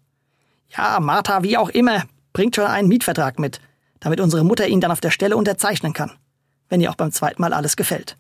Ja, 0.69 0.99
Martha, 1.01 1.43
wie 1.43 1.57
auch 1.57 1.69
immer, 1.69 2.05
bringt 2.33 2.57
schon 2.57 2.67
einen 2.67 2.89
Mietvertrag 2.89 3.39
mit, 3.39 3.61
damit 4.01 4.21
unsere 4.21 4.45
Mutter 4.45 4.67
ihn 4.67 4.81
dann 4.81 4.91
auf 4.91 5.01
der 5.01 5.11
Stelle 5.11 5.37
unterzeichnen 5.37 5.93
kann, 5.93 6.13
wenn 6.69 6.81
ihr 6.81 6.91
auch 6.91 6.97
beim 6.97 7.13
zweiten 7.13 7.41
Mal 7.41 7.53
alles 7.53 7.77
gefällt. 7.77 8.17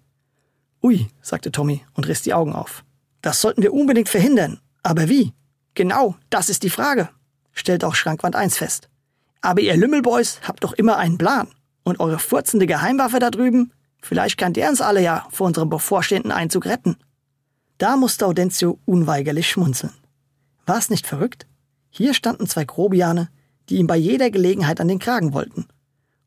Ui, 0.82 1.08
sagte 1.22 1.50
Tommy 1.50 1.84
und 1.94 2.06
riss 2.06 2.22
die 2.22 2.34
Augen 2.34 2.54
auf. 2.54 2.84
Das 3.22 3.40
sollten 3.40 3.62
wir 3.62 3.72
unbedingt 3.72 4.08
verhindern. 4.08 4.60
Aber 4.82 5.08
wie? 5.08 5.32
Genau, 5.74 6.14
das 6.30 6.50
ist 6.50 6.62
die 6.62 6.70
Frage, 6.70 7.08
stellte 7.52 7.86
auch 7.86 7.94
Schrankwand 7.94 8.36
1 8.36 8.58
fest. 8.58 8.88
Aber 9.40 9.60
ihr 9.60 9.76
Lümmelboys 9.76 10.40
habt 10.42 10.62
doch 10.62 10.72
immer 10.72 10.96
einen 10.98 11.18
Plan. 11.18 11.48
Und 11.82 12.00
eure 12.00 12.18
furzende 12.18 12.66
Geheimwaffe 12.66 13.18
da 13.18 13.30
drüben, 13.30 13.72
vielleicht 14.00 14.38
kann 14.38 14.54
der 14.54 14.70
uns 14.70 14.80
alle 14.80 15.02
ja 15.02 15.26
vor 15.30 15.46
unserem 15.46 15.68
bevorstehenden 15.68 16.32
Einzug 16.32 16.64
retten. 16.64 16.96
Da 17.84 17.98
musste 17.98 18.24
Audencio 18.24 18.78
unweigerlich 18.86 19.46
schmunzeln. 19.50 19.92
War 20.64 20.78
es 20.78 20.88
nicht 20.88 21.06
verrückt? 21.06 21.46
Hier 21.90 22.14
standen 22.14 22.46
zwei 22.46 22.64
Grobiane, 22.64 23.28
die 23.68 23.76
ihm 23.76 23.86
bei 23.86 23.98
jeder 23.98 24.30
Gelegenheit 24.30 24.80
an 24.80 24.88
den 24.88 24.98
Kragen 24.98 25.34
wollten. 25.34 25.66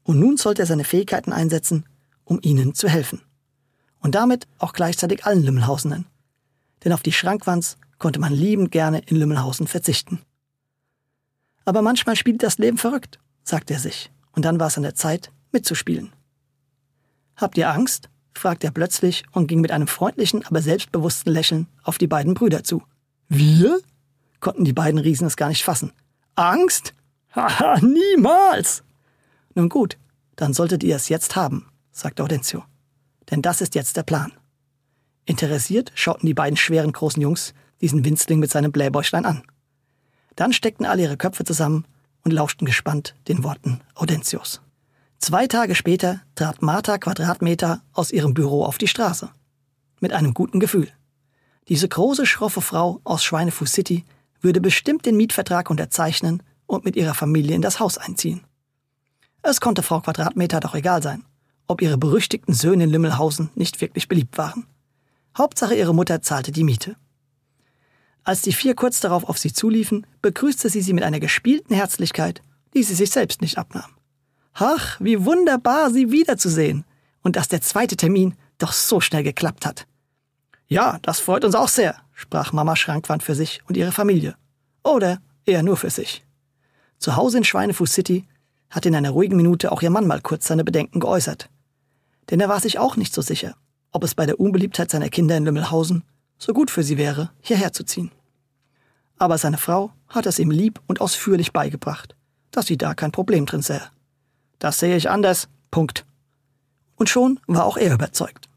Und 0.04 0.20
nun 0.20 0.38
sollte 0.38 0.62
er 0.62 0.66
seine 0.68 0.84
Fähigkeiten 0.84 1.34
einsetzen, 1.34 1.88
um 2.26 2.38
ihnen 2.44 2.76
zu 2.76 2.88
helfen 2.88 3.24
und 4.02 4.14
damit 4.14 4.46
auch 4.60 4.72
gleichzeitig 4.72 5.26
allen 5.26 5.42
Lümmelhausenen. 5.42 6.06
Denn 6.86 6.94
auf 6.94 7.02
die 7.02 7.12
Schrankwands 7.12 7.78
konnte 7.98 8.20
man 8.20 8.34
liebend 8.34 8.72
gerne 8.72 9.00
in 9.08 9.18
Lümmelhausen 9.18 9.66
verzichten. 9.66 10.22
Aber 11.66 11.82
manchmal 11.82 12.18
spielt 12.18 12.44
das 12.44 12.60
Leben 12.60 12.78
verrückt, 12.78 13.18
sagte 13.44 13.74
er 13.74 13.80
sich, 13.80 14.12
und 14.34 14.46
dann 14.46 14.60
war 14.60 14.68
es 14.68 14.78
an 14.78 14.84
der 14.84 14.94
Zeit, 14.94 15.32
mitzuspielen. 15.52 16.14
Habt 17.36 17.58
ihr 17.58 17.72
Angst? 17.72 18.12
Fragte 18.38 18.68
er 18.68 18.72
plötzlich 18.72 19.24
und 19.32 19.48
ging 19.48 19.62
mit 19.62 19.72
einem 19.72 19.88
freundlichen, 19.88 20.46
aber 20.46 20.62
selbstbewussten 20.62 21.32
Lächeln 21.32 21.68
auf 21.84 21.98
die 21.98 22.08
beiden 22.08 22.34
Brüder 22.34 22.64
zu. 22.64 22.84
Wir? 23.30 23.80
konnten 24.40 24.66
die 24.66 24.74
beiden 24.74 25.00
Riesen 25.00 25.26
es 25.26 25.36
gar 25.36 25.50
nicht 25.50 25.64
fassen. 25.64 25.92
Angst? 26.36 26.94
Haha, 27.36 27.80
niemals! 27.82 28.84
Nun 29.56 29.70
gut, 29.70 29.98
dann 30.36 30.54
solltet 30.54 30.84
ihr 30.84 30.96
es 30.96 31.10
jetzt 31.10 31.36
haben, 31.36 31.68
sagte 31.92 32.24
Audencio 32.24 32.64
denn 33.30 33.42
das 33.42 33.62
ist 33.62 33.76
jetzt 33.76 33.98
der 33.98 34.04
Plan. 34.04 34.32
Interessiert 35.26 35.92
schauten 35.96 36.28
die 36.28 36.34
beiden 36.34 36.58
schweren 36.58 36.92
großen 36.92 37.22
Jungs 37.22 37.54
diesen 37.82 38.06
Winzling 38.06 38.40
mit 38.40 38.50
seinem 38.50 38.72
Blähbäuchlein 38.72 39.26
an. 39.26 39.44
Dann 40.36 40.54
steckten 40.54 40.86
alle 40.86 41.04
ihre 41.04 41.18
Köpfe 41.18 41.44
zusammen 41.44 41.86
und 42.24 42.32
lauschten 42.32 42.66
gespannt 42.66 43.16
den 43.28 43.44
Worten 43.44 43.82
Audentius. 43.96 44.62
Zwei 45.20 45.48
Tage 45.48 45.76
später 45.76 46.22
trat 46.36 46.62
Martha 46.62 46.98
Quadratmeter 46.98 47.82
aus 47.94 48.12
ihrem 48.12 48.34
Büro 48.34 48.64
auf 48.64 48.78
die 48.78 48.88
Straße. 48.88 49.30
Mit 50.00 50.14
einem 50.14 50.34
guten 50.34 50.60
Gefühl. 50.60 50.90
Diese 51.70 51.90
große, 51.90 52.26
schroffe 52.26 52.62
Frau 52.62 53.02
aus 53.04 53.24
Schweinefuß 53.24 53.72
City 53.72 54.06
würde 54.42 54.62
bestimmt 54.62 55.06
den 55.06 55.18
Mietvertrag 55.18 55.70
unterzeichnen 55.70 56.44
und 56.66 56.86
mit 56.86 56.96
ihrer 56.96 57.14
Familie 57.14 57.56
in 57.56 57.62
das 57.62 57.80
Haus 57.80 57.98
einziehen. 57.98 58.42
Es 59.42 59.60
konnte 59.60 59.84
Frau 59.84 60.02
Quadratmeter 60.02 60.60
doch 60.60 60.76
egal 60.76 61.02
sein, 61.02 61.24
ob 61.68 61.82
ihre 61.82 61.98
berüchtigten 61.98 62.54
Söhne 62.54 62.86
in 62.86 62.90
Lümmelhausen 62.90 63.50
nicht 63.56 63.82
wirklich 63.82 64.08
beliebt 64.08 64.38
waren. 64.38 64.68
Hauptsache 65.38 65.76
ihre 65.76 65.96
Mutter 65.96 66.22
zahlte 66.22 66.52
die 66.52 66.64
Miete. 66.64 66.96
Als 68.24 68.42
die 68.42 68.54
vier 68.54 68.76
kurz 68.76 69.00
darauf 69.00 69.24
auf 69.24 69.38
sie 69.38 69.54
zuliefen, 69.54 70.06
begrüßte 70.22 70.70
sie 70.70 70.82
sie 70.82 70.94
mit 70.94 71.04
einer 71.04 71.20
gespielten 71.20 71.74
Herzlichkeit, 71.74 72.42
die 72.74 72.84
sie 72.84 72.96
sich 72.96 73.10
selbst 73.10 73.42
nicht 73.42 73.58
abnahm. 73.58 73.97
Ach, 74.60 74.98
wie 75.00 75.24
wunderbar, 75.24 75.92
sie 75.92 76.12
wiederzusehen. 76.12 76.84
Und 77.22 77.36
dass 77.36 77.48
der 77.48 77.62
zweite 77.62 77.96
Termin 77.96 78.36
doch 78.58 78.72
so 78.72 79.00
schnell 79.00 79.24
geklappt 79.24 79.66
hat. 79.66 79.86
Ja, 80.68 80.98
das 81.04 81.20
freut 81.20 81.46
uns 81.46 81.54
auch 81.54 81.68
sehr, 81.68 81.96
sprach 82.14 82.54
Mama 82.54 82.76
Schrankwand 82.76 83.22
für 83.22 83.36
sich 83.36 83.62
und 83.68 83.78
ihre 83.78 83.92
Familie. 83.92 84.36
Oder 84.84 85.20
eher 85.46 85.62
nur 85.62 85.78
für 85.78 85.90
sich. 85.90 86.26
Zu 86.98 87.16
Hause 87.16 87.38
in 87.38 87.44
Schweinefuß 87.44 87.92
City 87.92 88.26
hat 88.70 88.86
in 88.86 88.96
einer 88.96 89.12
ruhigen 89.12 89.38
Minute 89.38 89.72
auch 89.72 89.82
ihr 89.82 89.92
Mann 89.92 90.08
mal 90.08 90.22
kurz 90.22 90.48
seine 90.48 90.64
Bedenken 90.64 91.00
geäußert. 91.00 91.50
Denn 92.30 92.40
er 92.40 92.50
war 92.50 92.60
sich 92.60 92.80
auch 92.80 92.98
nicht 92.98 93.14
so 93.14 93.22
sicher, 93.22 93.56
ob 93.92 94.04
es 94.04 94.16
bei 94.16 94.26
der 94.26 94.40
Unbeliebtheit 94.40 94.90
seiner 94.90 95.10
Kinder 95.10 95.38
in 95.38 95.46
Lümmelhausen 95.46 96.04
so 96.40 96.54
gut 96.54 96.72
für 96.72 96.84
sie 96.84 96.98
wäre, 96.98 97.30
hierher 97.42 97.74
zu 97.74 97.84
ziehen. 97.84 98.12
Aber 99.18 99.38
seine 99.38 99.58
Frau 99.58 99.92
hat 100.08 100.26
es 100.26 100.40
ihm 100.40 100.52
lieb 100.52 100.82
und 100.88 101.00
ausführlich 101.00 101.54
beigebracht, 101.54 102.16
dass 102.52 102.66
sie 102.66 102.78
da 102.78 102.94
kein 102.94 103.12
Problem 103.12 103.46
drin 103.46 103.62
sähe. 103.62 103.90
Das 104.60 104.80
sehe 104.80 104.96
ich 104.96 105.10
anders. 105.10 105.48
Punkt. 105.72 106.06
Und 106.96 107.10
schon 107.10 107.40
war 107.48 107.66
auch 107.66 107.78
er 107.78 107.94
überzeugt. 107.94 108.50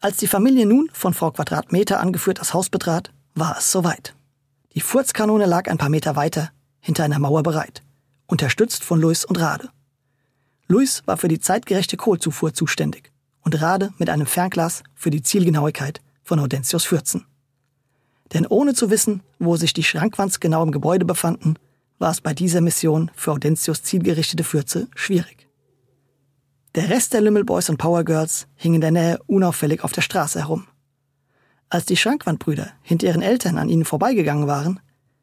Als 0.00 0.18
die 0.18 0.26
Familie 0.26 0.66
nun 0.66 0.88
von 0.92 1.14
Frau 1.14 1.30
Quadratmeter 1.30 2.00
angeführt 2.00 2.38
das 2.38 2.54
Haus 2.54 2.68
betrat, 2.70 3.10
war 3.34 3.56
es 3.58 3.72
soweit. 3.72 4.14
Die 4.74 4.80
Furzkanone 4.80 5.46
lag 5.46 5.68
ein 5.68 5.78
paar 5.78 5.88
Meter 5.88 6.16
weiter, 6.16 6.50
hinter 6.80 7.04
einer 7.04 7.18
Mauer 7.18 7.42
bereit, 7.42 7.82
unterstützt 8.26 8.84
von 8.84 9.00
Luis 9.00 9.24
und 9.24 9.40
Rade. 9.40 9.70
Luis 10.68 11.02
war 11.06 11.16
für 11.16 11.28
die 11.28 11.40
zeitgerechte 11.40 11.96
Kohlzufuhr 11.96 12.52
zuständig 12.52 13.12
und 13.40 13.60
Rade 13.60 13.92
mit 13.98 14.10
einem 14.10 14.26
Fernglas 14.26 14.82
für 14.94 15.10
die 15.10 15.22
Zielgenauigkeit 15.22 16.00
von 16.22 16.40
Audentius 16.40 16.84
Fürzen. 16.84 17.24
Denn 18.32 18.46
ohne 18.46 18.74
zu 18.74 18.90
wissen, 18.90 19.22
wo 19.38 19.56
sich 19.56 19.72
die 19.72 19.84
Schrankwands 19.84 20.40
genau 20.40 20.62
im 20.62 20.72
Gebäude 20.72 21.04
befanden, 21.04 21.56
war 21.98 22.10
es 22.10 22.20
bei 22.20 22.34
dieser 22.34 22.60
Mission 22.60 23.10
für 23.14 23.32
Audentius 23.32 23.82
zielgerichtete 23.82 24.44
Fürze 24.44 24.88
schwierig. 24.94 25.48
Der 26.74 26.90
Rest 26.90 27.14
der 27.14 27.22
Lümmelboys 27.22 27.70
und 27.70 27.78
Powergirls 27.78 28.48
hing 28.54 28.74
in 28.74 28.82
der 28.82 28.90
Nähe 28.90 29.18
unauffällig 29.26 29.82
auf 29.82 29.92
der 29.92 30.02
Straße 30.02 30.40
herum. 30.40 30.66
Als 31.70 31.86
die 31.86 31.96
Schrankwandbrüder 31.96 32.70
hinter 32.82 33.06
ihren 33.06 33.22
Eltern 33.22 33.58
an 33.58 33.68
ihnen 33.68 33.84
vorbeigegangen 33.84 34.46
waren, 34.46 34.80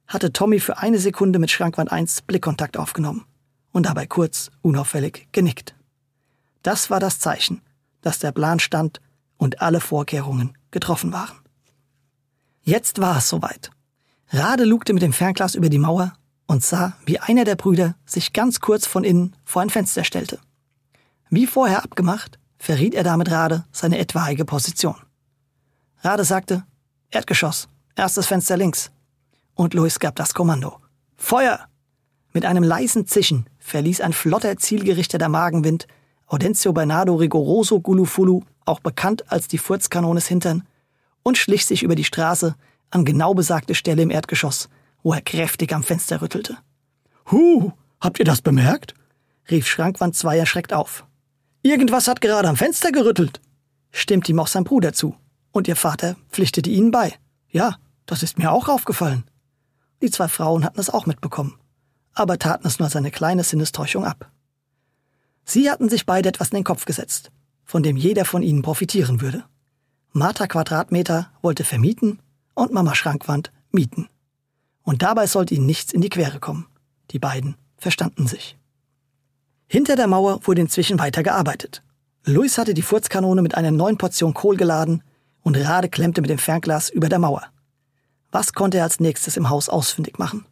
hatte 0.08 0.34
Tommy 0.34 0.60
für 0.60 0.80
eine 0.80 1.00
Sekunde 1.00 1.40
mit 1.40 1.52
Schrankwand 1.52 1.92
1 1.92 2.24
Blickkontakt 2.24 2.78
aufgenommen 2.78 3.26
und 3.72 3.86
dabei 3.86 4.08
kurz, 4.08 4.52
unauffällig 4.62 5.28
genickt. 5.32 5.76
Das 6.64 6.90
war 6.90 7.00
das 7.00 7.20
Zeichen, 7.20 7.62
dass 8.02 8.20
der 8.20 8.32
Plan 8.32 8.60
stand 8.60 9.00
und 9.38 9.62
alle 9.62 9.80
Vorkehrungen 9.80 10.58
getroffen 10.72 11.14
waren. 11.14 11.38
Jetzt 12.64 13.00
war 13.00 13.18
es 13.18 13.30
soweit. 13.30 13.72
Rade 14.30 14.64
lugte 14.64 14.94
mit 14.94 15.04
dem 15.04 15.14
Fernglas 15.14 15.56
über 15.56 15.70
die 15.70 15.80
Mauer 15.80 16.14
und 16.48 16.64
sah, 16.64 16.94
wie 17.06 17.20
einer 17.20 17.44
der 17.44 17.56
Brüder 17.56 17.96
sich 18.06 18.34
ganz 18.34 18.60
kurz 18.60 18.86
von 18.86 19.04
innen 19.04 19.36
vor 19.44 19.62
ein 19.62 19.70
Fenster 19.70 20.04
stellte. 20.04 20.40
Wie 21.30 21.48
vorher 21.48 21.84
abgemacht, 21.84 22.40
verriet 22.58 22.94
er 22.94 23.04
damit 23.04 23.32
Rade 23.32 23.66
seine 23.72 23.98
etwaige 23.98 24.46
Position. 24.46 24.96
Rade 26.02 26.24
sagte, 26.24 26.64
Erdgeschoss, 27.10 27.68
erstes 27.96 28.28
Fenster 28.28 28.58
links. 28.58 28.92
Und 29.56 29.74
Louis 29.74 30.00
gab 30.00 30.16
das 30.16 30.34
Kommando. 30.34 30.80
Feuer! 31.16 31.68
Mit 32.34 32.46
einem 32.46 32.64
leisen 32.64 33.06
Zischen 33.06 33.48
verließ 33.60 34.02
ein 34.02 34.14
flotter, 34.14 34.58
zielgerichteter 34.58 35.30
Magenwind 35.30 35.88
Audencio 36.28 36.74
Bernardo 36.74 37.16
Rigoroso 37.16 37.80
Gulufulu, 37.80 38.42
auch 38.66 38.80
bekannt 38.80 39.32
als 39.32 39.48
die 39.48 39.60
Furzkanones 39.60 40.28
Hintern, 40.28 40.68
und 41.22 41.38
schlich 41.38 41.66
sich 41.66 41.84
über 41.84 41.96
die 41.96 42.04
Straße 42.04 42.56
an 42.90 43.06
genau 43.06 43.34
besagte 43.34 43.76
Stelle 43.76 44.02
im 44.02 44.10
Erdgeschoss, 44.10 44.70
wo 45.04 45.14
er 45.14 45.22
kräftig 45.22 45.74
am 45.74 45.84
Fenster 45.84 46.22
rüttelte. 46.22 46.58
Huh, 47.30 47.72
habt 48.00 48.20
ihr 48.20 48.26
das 48.26 48.42
bemerkt? 48.42 48.96
rief 49.52 49.68
Schrankwand 49.68 50.16
2 50.16 50.38
erschreckt 50.38 50.74
auf. 50.74 51.06
Irgendwas 51.62 52.08
hat 52.08 52.22
gerade 52.22 52.48
am 52.48 52.58
Fenster 52.58 52.92
gerüttelt, 52.92 53.42
stimmt 53.92 54.28
ihm 54.28 54.40
auch 54.40 54.48
sein 54.48 54.64
Bruder 54.64 54.94
zu, 54.94 55.16
und 55.52 55.68
ihr 55.68 55.76
Vater 55.76 56.16
pflichtete 56.30 56.70
ihnen 56.70 56.92
bei. 56.92 57.14
Ja, 57.50 57.78
das 58.06 58.24
ist 58.24 58.38
mir 58.38 58.52
auch 58.52 58.68
aufgefallen. 58.68 59.24
Die 60.02 60.10
zwei 60.10 60.28
Frauen 60.28 60.66
hatten 60.66 60.80
es 60.80 60.90
auch 60.90 61.06
mitbekommen, 61.06 61.58
aber 62.14 62.40
taten 62.40 62.68
es 62.68 62.80
nur 62.80 62.88
als 62.88 62.96
eine 62.96 63.12
kleine 63.12 63.44
Sinnestäuschung 63.44 64.06
ab. 64.06 64.30
Sie 65.46 65.70
hatten 65.70 65.90
sich 65.90 66.06
beide 66.06 66.30
etwas 66.30 66.50
in 66.50 66.56
den 66.56 66.64
Kopf 66.64 66.86
gesetzt, 66.86 67.32
von 67.64 67.84
dem 67.84 67.96
jeder 67.96 68.26
von 68.26 68.44
ihnen 68.44 68.62
profitieren 68.62 69.22
würde. 69.22 69.46
Martha 70.12 70.48
Quadratmeter 70.48 71.32
wollte 71.42 71.64
vermieten 71.64 72.20
und 72.54 72.74
Mama 72.74 72.96
Schrankwand 72.96 73.52
mieten. 73.72 74.10
Und 74.84 75.02
dabei 75.02 75.28
sollte 75.28 75.56
ihnen 75.56 75.66
nichts 75.66 75.94
in 75.94 76.02
die 76.02 76.10
Quere 76.10 76.40
kommen. 76.40 76.68
Die 77.12 77.20
beiden 77.20 77.56
verstanden 77.78 78.28
sich. 78.28 78.58
Hinter 79.68 79.96
der 79.96 80.08
Mauer 80.08 80.46
wurde 80.46 80.62
inzwischen 80.62 81.00
weiter 81.00 81.24
gearbeitet. 81.24 81.82
Luis 82.26 82.58
hatte 82.58 82.74
die 82.74 82.82
Furzkanone 82.82 83.42
mit 83.42 83.56
einer 83.56 83.72
neuen 83.72 83.98
Portion 83.98 84.34
Kohl 84.34 84.56
geladen 84.56 85.04
und 85.42 85.58
Rade 85.58 85.90
klemmte 85.90 86.22
mit 86.22 86.30
dem 86.30 86.38
Fernglas 86.38 86.90
über 86.90 87.10
der 87.10 87.20
Mauer. 87.20 87.44
Was 88.32 88.54
konnte 88.54 88.78
er 88.78 88.84
als 88.84 89.00
nächstes 89.00 89.38
im 89.38 89.50
Haus 89.50 89.70
ausfindig 89.70 90.20
machen? 90.20 90.46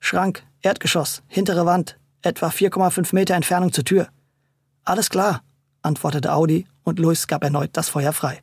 Schrank, 0.00 0.44
Erdgeschoss, 0.62 1.22
hintere 1.26 1.66
Wand, 1.66 1.98
etwa 2.22 2.48
4,5 2.48 3.14
Meter 3.14 3.34
Entfernung 3.34 3.72
zur 3.72 3.84
Tür. 3.84 4.08
Alles 4.84 5.10
klar, 5.10 5.42
antwortete 5.82 6.32
Audi 6.32 6.66
und 6.84 6.98
Luis 6.98 7.26
gab 7.26 7.42
erneut 7.44 7.70
das 7.72 7.88
Feuer 7.88 8.12
frei. 8.12 8.40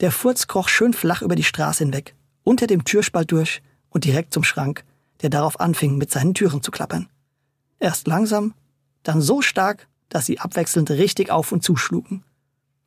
Der 0.00 0.12
Furz 0.12 0.46
kroch 0.46 0.68
schön 0.68 0.94
flach 0.94 1.22
über 1.22 1.36
die 1.36 1.44
Straße 1.44 1.84
hinweg, 1.84 2.14
unter 2.44 2.66
dem 2.66 2.84
Türspalt 2.84 3.30
durch 3.30 3.62
und 3.92 4.04
direkt 4.04 4.34
zum 4.34 4.44
Schrank, 4.44 4.84
der 5.22 5.30
darauf 5.30 5.60
anfing, 5.60 5.98
mit 5.98 6.10
seinen 6.10 6.34
Türen 6.34 6.62
zu 6.62 6.70
klappern. 6.70 7.08
Erst 7.78 8.06
langsam, 8.06 8.54
dann 9.02 9.20
so 9.20 9.42
stark, 9.42 9.88
dass 10.08 10.26
sie 10.26 10.40
abwechselnd 10.40 10.90
richtig 10.90 11.30
auf 11.30 11.52
und 11.52 11.62
zuschlugen. 11.62 12.24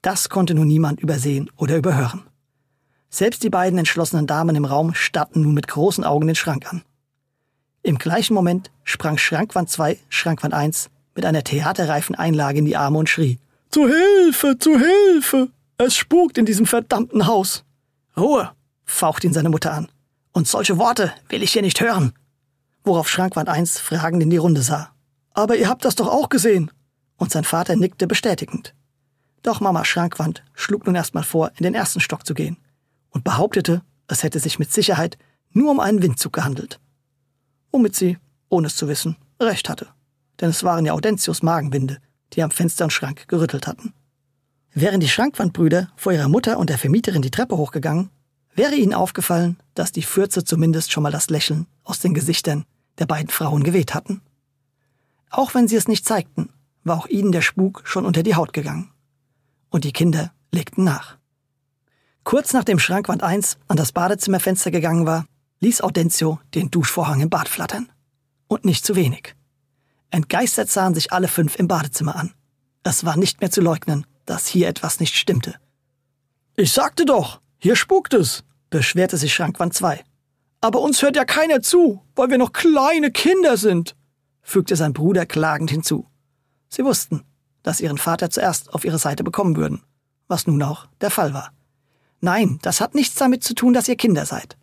Das 0.02 0.30
konnte 0.30 0.54
nun 0.54 0.68
niemand 0.68 1.00
übersehen 1.00 1.50
oder 1.58 1.78
überhören. 1.78 2.24
Selbst 3.10 3.44
die 3.44 3.50
beiden 3.50 3.80
entschlossenen 3.80 4.28
Damen 4.28 4.56
im 4.56 4.66
Raum 4.66 4.94
starrten 4.94 5.42
nun 5.42 5.54
mit 5.54 5.68
großen 5.68 6.04
Augen 6.04 6.28
den 6.28 6.36
Schrank 6.36 6.72
an. 6.72 6.84
Im 7.82 7.98
gleichen 7.98 8.34
Moment 8.34 8.72
sprang 8.84 9.18
Schrankwand 9.18 9.70
2, 9.70 9.98
Schrankwand 10.10 10.54
1 10.54 10.90
mit 11.16 11.26
einer 11.26 11.44
theaterreifen 11.44 12.16
Einlage 12.16 12.60
in 12.60 12.66
die 12.66 12.76
Arme 12.76 12.98
und 12.98 13.10
schrie. 13.10 13.40
Zu 13.70 13.88
Hilfe, 13.88 14.58
zu 14.60 14.78
Hilfe! 14.78 15.50
Es 15.78 15.96
spukt 15.96 16.38
in 16.38 16.46
diesem 16.46 16.66
verdammten 16.66 17.28
Haus. 17.28 17.64
Ruhe, 18.18 18.52
fauchte 18.86 19.28
ihn 19.28 19.34
seine 19.34 19.50
Mutter 19.50 19.74
an. 19.74 19.88
Und 20.36 20.50
solche 20.50 20.78
Worte 20.78 21.14
will 21.30 21.44
ich 21.44 21.54
hier 21.54 21.62
nicht 21.62 21.80
hören. 21.80 22.12
Worauf 22.84 23.08
Schrankwand 23.08 23.48
1 23.48 23.80
fragend 23.80 24.22
in 24.22 24.30
die 24.30 24.36
Runde 24.36 24.62
sah. 24.62 24.92
Aber 25.32 25.56
ihr 25.56 25.70
habt 25.70 25.86
das 25.86 25.96
doch 25.96 26.10
auch 26.10 26.28
gesehen. 26.28 26.72
Und 27.16 27.32
sein 27.32 27.46
Vater 27.46 27.78
nickte 27.78 28.06
bestätigend. 28.06 28.76
Doch 29.44 29.62
Mama 29.62 29.86
Schrankwand 29.86 30.44
schlug 30.54 30.86
nun 30.86 30.96
erstmal 30.96 31.24
vor, 31.24 31.52
in 31.58 31.64
den 31.64 31.74
ersten 31.74 32.02
Stock 32.02 32.28
zu 32.28 32.34
gehen 32.34 32.58
und 33.12 33.24
behauptete, 33.24 33.82
es 34.10 34.24
hätte 34.24 34.42
sich 34.42 34.60
mit 34.60 34.74
Sicherheit 34.74 35.18
nur 35.52 35.72
um 35.72 35.80
einen 35.80 36.02
Windzug 36.02 36.34
gehandelt. 36.34 36.82
Womit 37.72 37.96
sie, 37.96 38.18
ohne 38.50 38.68
es 38.68 38.76
zu 38.76 38.90
wissen, 38.90 39.16
recht 39.40 39.70
hatte. 39.70 39.88
Denn 40.42 40.50
es 40.50 40.66
waren 40.66 40.86
ja 40.86 40.92
Audentius 40.92 41.44
Magenwinde, 41.44 42.00
die 42.34 42.44
am 42.44 42.52
Fenster 42.52 42.84
und 42.84 42.92
Schrank 42.92 43.30
gerüttelt 43.30 43.68
hatten. 43.68 43.94
Wären 44.74 45.00
die 45.00 45.08
Schrankwandbrüder 45.08 45.92
vor 45.96 46.12
ihrer 46.12 46.28
Mutter 46.28 46.60
und 46.60 46.70
der 46.70 46.78
Vermieterin 46.78 47.22
die 47.22 47.32
Treppe 47.32 47.56
hochgegangen, 47.56 48.10
wäre 48.56 48.76
ihnen 48.76 48.94
aufgefallen, 48.94 49.58
dass 49.74 49.92
die 49.92 50.02
Fürze 50.02 50.44
zumindest 50.44 50.92
schon 50.92 51.04
mal 51.04 51.12
das 51.12 51.30
Lächeln 51.30 51.68
aus 51.84 52.00
den 52.00 52.14
Gesichtern 52.14 52.66
der 52.98 53.06
beiden 53.06 53.30
Frauen 53.30 53.64
geweht 53.64 53.94
hatten. 53.94 54.22
Auch 55.30 55.54
wenn 55.54 55.68
sie 55.68 55.76
es 55.76 55.88
nicht 55.88 56.06
zeigten, 56.06 56.50
war 56.84 56.98
auch 56.98 57.08
ihnen 57.08 57.32
der 57.32 57.42
Spuk 57.42 57.82
schon 57.86 58.06
unter 58.06 58.24
die 58.24 58.36
Haut 58.36 58.54
gegangen. 58.54 58.92
Und 59.70 59.84
die 59.84 59.92
Kinder 59.92 60.32
legten 60.52 60.84
nach. 60.84 61.18
Kurz 62.24 62.54
nachdem 62.54 62.80
Schrankwand 62.80 63.22
1 63.22 63.58
an 63.68 63.78
das 63.78 63.92
Badezimmerfenster 63.92 64.72
gegangen 64.72 65.06
war, 65.06 65.26
ließ 65.60 65.82
Audencio 65.82 66.40
den 66.54 66.72
Duschvorhang 66.72 67.22
im 67.22 67.30
Bad 67.30 67.50
flattern. 67.50 67.92
Und 68.48 68.66
nicht 68.66 68.86
zu 68.86 68.96
wenig. 68.96 69.36
Entgeistert 70.12 70.70
sahen 70.70 70.94
sich 70.94 71.12
alle 71.12 71.28
fünf 71.28 71.58
im 71.58 71.68
Badezimmer 71.68 72.16
an. 72.16 72.34
Es 72.84 73.04
war 73.04 73.18
nicht 73.18 73.42
mehr 73.42 73.52
zu 73.52 73.62
leugnen, 73.62 74.06
dass 74.26 74.48
hier 74.48 74.68
etwas 74.68 75.00
nicht 75.00 75.16
stimmte. 75.16 75.56
Ich 76.56 76.72
sagte 76.72 77.06
doch, 77.06 77.42
hier 77.58 77.76
spukt 77.76 78.14
es, 78.14 78.44
beschwerte 78.70 79.18
sich 79.18 79.34
Schrankwand 79.34 79.74
2. 79.74 80.04
Aber 80.62 80.82
uns 80.82 81.02
hört 81.02 81.16
ja 81.16 81.26
keiner 81.26 81.62
zu, 81.62 82.02
weil 82.16 82.30
wir 82.30 82.38
noch 82.38 82.54
kleine 82.54 83.12
Kinder 83.12 83.58
sind, 83.58 83.96
fügte 84.42 84.76
sein 84.76 84.94
Bruder 84.94 85.26
klagend 85.26 85.72
hinzu. 85.72 86.08
Sie 86.70 86.84
wussten, 86.84 87.24
dass 87.64 87.82
ihren 87.82 87.98
Vater 87.98 88.30
zuerst 88.30 88.74
auf 88.74 88.86
ihre 88.86 89.00
Seite 89.00 89.24
bekommen 89.24 89.56
würden, 89.56 89.84
was 90.28 90.48
nun 90.48 90.62
auch 90.64 90.88
der 91.02 91.12
Fall 91.12 91.34
war. 91.34 91.52
Nein, 92.20 92.60
das 92.62 92.82
hat 92.82 92.96
nichts 92.96 93.16
damit 93.16 93.44
zu 93.44 93.54
tun, 93.54 93.74
dass 93.74 93.88
ihr 93.88 93.96
Kinder 93.96 94.26
seid. 94.26 94.58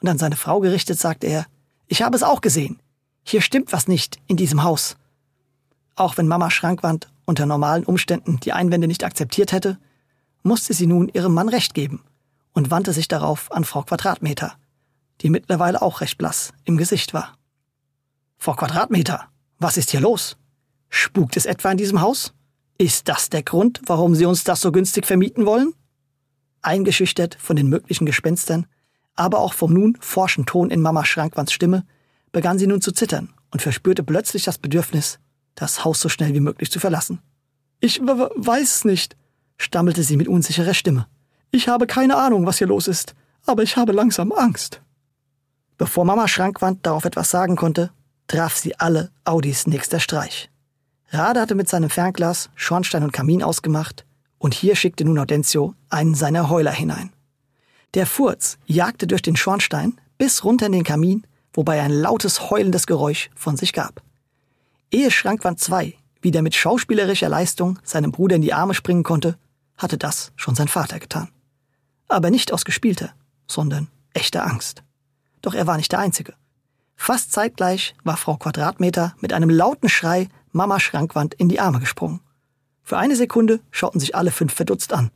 Und 0.00 0.08
an 0.08 0.18
seine 0.18 0.36
Frau 0.36 0.60
gerichtet 0.60 0.98
sagte 0.98 1.26
er, 1.26 1.46
ich 1.88 2.02
habe 2.02 2.16
es 2.16 2.22
auch 2.22 2.40
gesehen. 2.40 2.80
Hier 3.22 3.42
stimmt 3.42 3.72
was 3.72 3.88
nicht 3.88 4.20
in 4.26 4.36
diesem 4.36 4.62
Haus. 4.62 4.96
Auch 5.96 6.16
wenn 6.16 6.28
Mama 6.28 6.50
Schrankwand 6.50 7.10
unter 7.26 7.46
normalen 7.46 7.84
Umständen 7.84 8.40
die 8.40 8.52
Einwände 8.52 8.86
nicht 8.88 9.04
akzeptiert 9.04 9.52
hätte, 9.52 9.78
musste 10.42 10.72
sie 10.72 10.86
nun 10.86 11.08
ihrem 11.08 11.34
Mann 11.34 11.48
Recht 11.48 11.74
geben 11.74 12.02
und 12.52 12.70
wandte 12.70 12.92
sich 12.92 13.08
darauf 13.08 13.50
an 13.52 13.64
Frau 13.64 13.82
Quadratmeter, 13.82 14.54
die 15.20 15.30
mittlerweile 15.30 15.82
auch 15.82 16.00
recht 16.00 16.18
blass 16.18 16.52
im 16.64 16.76
Gesicht 16.76 17.14
war. 17.14 17.34
Frau 18.38 18.54
Quadratmeter, 18.54 19.28
was 19.58 19.76
ist 19.76 19.90
hier 19.90 20.00
los? 20.00 20.36
Spukt 20.88 21.36
es 21.36 21.46
etwa 21.46 21.70
in 21.70 21.78
diesem 21.78 22.00
Haus? 22.00 22.32
Ist 22.78 23.08
das 23.08 23.28
der 23.28 23.42
Grund, 23.42 23.82
warum 23.86 24.14
Sie 24.14 24.24
uns 24.24 24.44
das 24.44 24.60
so 24.60 24.72
günstig 24.72 25.06
vermieten 25.06 25.44
wollen? 25.44 25.74
Eingeschüchtert 26.62 27.36
von 27.38 27.56
den 27.56 27.68
möglichen 27.68 28.06
Gespenstern, 28.06 28.66
aber 29.14 29.38
auch 29.40 29.52
vom 29.52 29.74
nun 29.74 29.98
forschen 30.00 30.46
Ton 30.46 30.70
in 30.70 30.80
Mama 30.80 31.04
Schrankwands 31.04 31.52
Stimme, 31.52 31.84
begann 32.32 32.58
sie 32.58 32.66
nun 32.66 32.80
zu 32.80 32.92
zittern 32.92 33.34
und 33.50 33.60
verspürte 33.60 34.02
plötzlich 34.02 34.44
das 34.44 34.58
Bedürfnis, 34.58 35.18
das 35.54 35.84
Haus 35.84 36.00
so 36.00 36.08
schnell 36.08 36.32
wie 36.32 36.40
möglich 36.40 36.70
zu 36.70 36.80
verlassen. 36.80 37.20
Ich 37.80 38.00
weiß 38.00 38.84
nicht, 38.84 39.16
stammelte 39.58 40.02
sie 40.02 40.16
mit 40.16 40.28
unsicherer 40.28 40.74
Stimme. 40.74 41.06
Ich 41.50 41.68
habe 41.68 41.86
keine 41.86 42.16
Ahnung, 42.16 42.46
was 42.46 42.58
hier 42.58 42.66
los 42.66 42.86
ist, 42.86 43.14
aber 43.46 43.62
ich 43.62 43.76
habe 43.76 43.92
langsam 43.92 44.32
Angst. 44.32 44.80
Bevor 45.78 46.04
Mama 46.04 46.28
Schrankwand 46.28 46.84
darauf 46.86 47.04
etwas 47.04 47.30
sagen 47.30 47.56
konnte, 47.56 47.90
traf 48.28 48.56
sie 48.56 48.78
alle 48.78 49.10
Audis 49.24 49.66
nächster 49.66 49.98
Streich. 49.98 50.50
Rade 51.08 51.40
hatte 51.40 51.54
mit 51.54 51.68
seinem 51.68 51.90
Fernglas 51.90 52.50
Schornstein 52.54 53.02
und 53.02 53.12
Kamin 53.12 53.42
ausgemacht, 53.42 54.04
und 54.38 54.54
hier 54.54 54.76
schickte 54.76 55.04
nun 55.04 55.18
Audencio 55.18 55.74
einen 55.88 56.14
seiner 56.14 56.48
Heuler 56.48 56.70
hinein. 56.70 57.12
Der 57.94 58.06
Furz 58.06 58.58
jagte 58.66 59.06
durch 59.06 59.22
den 59.22 59.36
Schornstein 59.36 60.00
bis 60.18 60.44
runter 60.44 60.66
in 60.66 60.72
den 60.72 60.84
Kamin, 60.84 61.26
wobei 61.52 61.80
ein 61.80 61.90
lautes 61.90 62.50
heulendes 62.50 62.86
Geräusch 62.86 63.30
von 63.34 63.56
sich 63.56 63.72
gab. 63.72 64.02
Ehe 64.90 65.10
Schrankwand 65.10 65.58
2 65.58 65.94
wieder 66.22 66.42
mit 66.42 66.54
schauspielerischer 66.54 67.28
Leistung 67.28 67.78
seinem 67.82 68.12
Bruder 68.12 68.36
in 68.36 68.42
die 68.42 68.52
Arme 68.52 68.74
springen 68.74 69.02
konnte, 69.02 69.36
hatte 69.76 69.98
das 69.98 70.32
schon 70.36 70.54
sein 70.54 70.68
Vater 70.68 70.98
getan. 70.98 71.28
Aber 72.10 72.30
nicht 72.30 72.52
aus 72.52 72.64
gespielter, 72.64 73.14
sondern 73.46 73.88
echter 74.12 74.44
Angst. 74.44 74.82
Doch 75.42 75.54
er 75.54 75.66
war 75.66 75.76
nicht 75.76 75.92
der 75.92 76.00
Einzige. 76.00 76.34
Fast 76.96 77.32
zeitgleich 77.32 77.94
war 78.04 78.16
Frau 78.16 78.36
Quadratmeter 78.36 79.14
mit 79.20 79.32
einem 79.32 79.48
lauten 79.48 79.88
Schrei 79.88 80.28
Mama 80.50 80.80
Schrankwand 80.80 81.34
in 81.34 81.48
die 81.48 81.60
Arme 81.60 81.78
gesprungen. 81.78 82.20
Für 82.82 82.98
eine 82.98 83.14
Sekunde 83.14 83.60
schauten 83.70 84.00
sich 84.00 84.16
alle 84.16 84.32
fünf 84.32 84.52
verdutzt 84.52 84.92
an. 84.92 85.12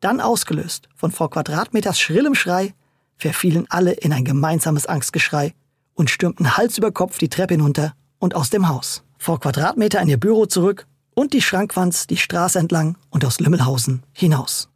Dann 0.00 0.22
ausgelöst 0.22 0.88
von 0.96 1.12
Frau 1.12 1.28
Quadratmeters 1.28 2.00
schrillem 2.00 2.34
Schrei, 2.34 2.74
verfielen 3.18 3.66
alle 3.68 3.92
in 3.92 4.12
ein 4.12 4.24
gemeinsames 4.24 4.86
Angstgeschrei 4.86 5.54
und 5.92 6.08
stürmten 6.08 6.56
Hals 6.56 6.78
über 6.78 6.90
Kopf 6.90 7.18
die 7.18 7.28
Treppe 7.28 7.54
hinunter 7.54 7.94
und 8.18 8.34
aus 8.34 8.48
dem 8.48 8.68
Haus. 8.68 9.04
Frau 9.18 9.36
Quadratmeter 9.36 10.00
in 10.00 10.08
ihr 10.08 10.18
Büro 10.18 10.46
zurück 10.46 10.86
und 11.14 11.34
die 11.34 11.42
Schrankwands 11.42 12.06
die 12.06 12.16
Straße 12.16 12.58
entlang 12.58 12.96
und 13.10 13.26
aus 13.26 13.40
Lümmelhausen 13.40 14.02
hinaus. 14.12 14.70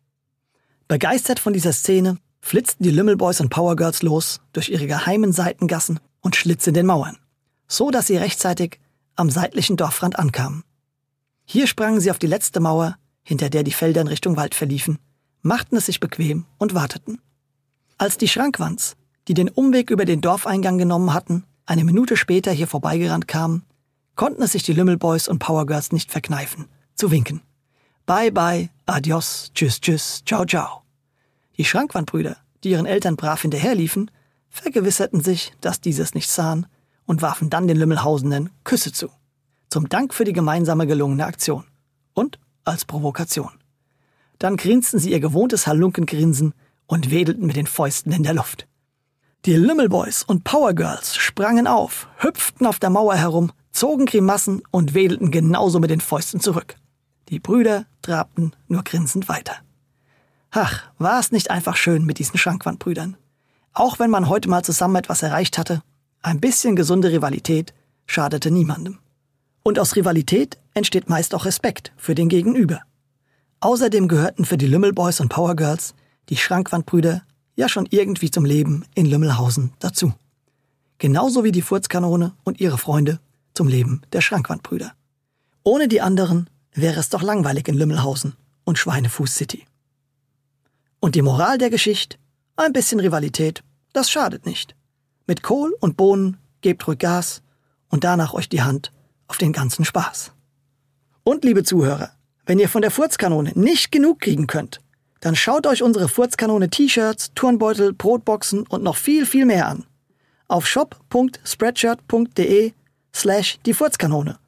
Begeistert 0.89 1.39
von 1.39 1.53
dieser 1.53 1.75
Szene 1.75 2.17
flitzten 2.41 2.83
die 2.83 2.91
Lümmelboys 2.91 3.41
und 3.41 3.51
Powergirls 3.51 4.03
los 4.03 4.41
durch 4.55 4.71
ihre 4.71 4.87
geheimen 4.87 5.33
Seitengassen 5.33 6.01
und 6.21 6.35
Schlitze 6.35 6.71
in 6.71 6.75
den 6.75 6.87
Mauern, 6.87 7.19
so 7.67 7.91
dass 7.91 8.07
sie 8.07 8.17
rechtzeitig 8.17 8.81
am 9.15 9.29
seitlichen 9.29 9.77
Dorfrand 9.77 10.19
ankamen. 10.19 10.65
Hier 11.45 11.67
sprangen 11.67 12.01
sie 12.01 12.11
auf 12.11 12.19
die 12.19 12.27
letzte 12.27 12.61
Mauer, 12.61 12.97
hinter 13.23 13.51
der 13.51 13.65
die 13.65 13.73
Felder 13.73 14.01
in 14.01 14.09
Richtung 14.09 14.39
Wald 14.39 14.55
verliefen, 14.55 14.99
machten 15.43 15.77
es 15.77 15.87
sich 15.87 16.01
bequem 16.01 16.47
und 16.57 16.75
warteten. 16.75 17.21
Als 17.99 18.17
die 18.17 18.29
Schrankwands, 18.29 18.97
die 19.29 19.35
den 19.35 19.51
Umweg 19.51 19.91
über 19.91 20.07
den 20.07 20.23
Dorfeingang 20.23 20.79
genommen 20.79 21.13
hatten, 21.13 21.45
eine 21.67 21.85
Minute 21.85 22.17
später 22.17 22.51
hier 22.51 22.67
vorbeigerannt 22.67 23.29
kamen, 23.29 23.63
konnten 24.15 24.43
es 24.43 24.53
sich 24.53 24.63
die 24.63 24.73
Lümmelboys 24.73 25.29
und 25.29 25.39
Powergirls 25.39 25.93
nicht 25.93 26.11
verkneifen, 26.11 26.67
zu 26.95 27.11
winken. 27.11 27.43
Bye 28.07 28.33
bye, 28.33 28.71
adios, 28.89 29.51
tschüss, 29.55 29.81
tschüss, 29.81 30.23
ciao, 30.25 30.45
ciao. 30.45 30.83
Die 31.57 31.65
Schrankwandbrüder, 31.65 32.37
die 32.65 32.71
ihren 32.71 32.87
Eltern 32.87 33.17
brav 33.17 33.43
hinterherliefen, 33.43 34.11
vergewisserten 34.49 35.21
sich, 35.21 35.53
dass 35.61 35.81
dieses 35.81 36.15
nicht 36.15 36.31
sahen 36.31 36.67
und 37.07 37.23
warfen 37.23 37.51
dann 37.51 37.69
den 37.69 37.77
Lümmelhausenden 37.77 38.51
Küsse 38.65 38.93
zu. 38.93 39.11
Zum 39.69 39.89
Dank 39.89 40.15
für 40.15 40.25
die 40.25 40.33
gemeinsame 40.33 40.87
gelungene 40.87 41.27
Aktion. 41.27 41.65
Und 42.15 42.39
als 42.65 42.85
Provokation. 42.85 43.53
Dann 44.39 44.57
grinsten 44.57 44.99
sie 44.99 45.11
ihr 45.11 45.21
gewohntes 45.21 45.67
Halunken-Grinsen 45.67 46.55
und 46.87 47.11
wedelten 47.11 47.47
mit 47.47 47.57
den 47.57 47.67
Fäusten 47.67 48.13
in 48.13 48.23
der 48.23 48.35
Luft. 48.35 48.67
Die 49.45 49.55
Lümmelboys 49.55 50.23
und 50.23 50.45
Powergirls 50.45 51.17
sprangen 51.17 51.67
auf, 51.67 52.09
hüpften 52.19 52.67
auf 52.67 52.79
der 52.79 52.91
Mauer 52.91 53.15
herum, 53.15 53.53
zogen 53.71 54.07
Grimassen 54.07 54.63
und 54.71 54.95
wedelten 54.95 55.31
genauso 55.31 55.79
mit 55.79 55.91
den 55.91 56.01
Fäusten 56.01 56.41
zurück. 56.41 56.77
Die 57.29 57.41
Brüder 57.41 57.85
trabten 58.03 58.53
nur 58.69 58.83
grinsend 58.85 59.29
weiter. 59.29 59.57
Ach, 60.51 60.83
war 60.99 61.21
es 61.21 61.31
nicht 61.31 61.51
einfach 61.51 61.77
schön 61.77 62.05
mit 62.05 62.19
diesen 62.19 62.39
Schrankwandbrüdern? 62.39 63.17
Auch 63.75 63.99
wenn 63.99 64.11
man 64.11 64.29
heute 64.29 64.49
mal 64.49 64.65
zusammen 64.65 64.97
etwas 64.97 65.23
erreicht 65.23 65.59
hatte, 65.59 65.83
ein 66.23 66.41
bisschen 66.41 66.75
gesunde 66.75 67.13
Rivalität 67.13 67.75
schadete 68.07 68.51
niemandem. 68.51 68.99
Und 69.63 69.79
aus 69.79 69.95
Rivalität 69.95 70.59
entsteht 70.73 71.11
meist 71.11 71.35
auch 71.35 71.45
Respekt 71.45 71.93
für 71.97 72.15
den 72.15 72.31
Gegenüber. 72.31 72.81
Außerdem 73.61 74.09
gehörten 74.09 74.45
für 74.45 74.57
die 74.57 74.67
Lümmelboys 74.67 75.21
und 75.21 75.29
Powergirls 75.29 75.95
die 76.31 76.37
Schrankwandbrüder 76.37 77.23
ja 77.57 77.69
schon 77.69 77.87
irgendwie 77.91 78.31
zum 78.31 78.45
Leben 78.45 78.85
in 78.95 79.07
Lümmelhausen 79.07 79.73
dazu. 79.81 80.15
Genauso 80.99 81.45
wie 81.45 81.53
die 81.53 81.63
Furzkanone 81.63 82.33
und 82.45 82.61
ihre 82.61 82.79
Freunde 82.79 83.21
zum 83.55 83.69
Leben 83.69 84.03
der 84.13 84.21
Schrankwandbrüder. 84.21 84.93
Ohne 85.65 85.89
die 85.89 86.01
anderen 86.01 86.49
wäre 86.75 87.01
es 87.01 87.09
doch 87.09 87.23
langweilig 87.23 87.69
in 87.69 87.75
Lümmelhausen 87.75 88.37
und 88.65 88.79
Schweinefuß 88.79 89.35
City. 89.35 89.67
Und 91.01 91.15
die 91.15 91.23
Moral 91.23 91.59
der 91.59 91.71
Geschichte? 91.71 92.19
Ein 92.57 92.73
bisschen 92.73 93.01
Rivalität, 93.01 93.63
das 93.93 94.11
schadet 94.11 94.47
nicht. 94.47 94.75
Mit 95.27 95.43
Kohl 95.43 95.75
und 95.81 95.97
Bohnen 95.97 96.39
gebt 96.61 96.87
ruhig 96.87 96.99
Gas 96.99 97.43
und 97.89 98.05
danach 98.05 98.35
euch 98.35 98.49
die 98.49 98.63
Hand 98.63 98.93
auf 99.29 99.39
den 99.39 99.53
ganzen 99.53 99.85
Spaß. 99.85 100.33
Und 101.23 101.45
liebe 101.45 101.63
Zuhörer, 101.63 102.11
wenn 102.47 102.59
ihr 102.59 102.69
von 102.69 102.83
der 102.83 102.91
Furzkanone 102.91 103.53
nicht 103.55 103.93
genug 103.93 104.21
kriegen 104.21 104.47
könnt, 104.47 104.81
dann 105.21 105.37
schaut 105.37 105.67
euch 105.67 105.83
unsere 105.83 106.09
Furzkanone 106.09 106.71
T-Shirts, 106.71 107.33
Turnbeutel, 107.35 107.93
Brotboxen 107.93 108.67
und 108.67 108.83
noch 108.83 108.97
viel, 108.97 109.27
viel 109.27 109.45
mehr 109.45 109.69
an. 109.69 109.85
Auf 110.47 110.67
shop.spreadshirt.de 110.67 112.73
slash 113.15 113.59
die 113.67 113.75
Furzkanone 113.75 114.39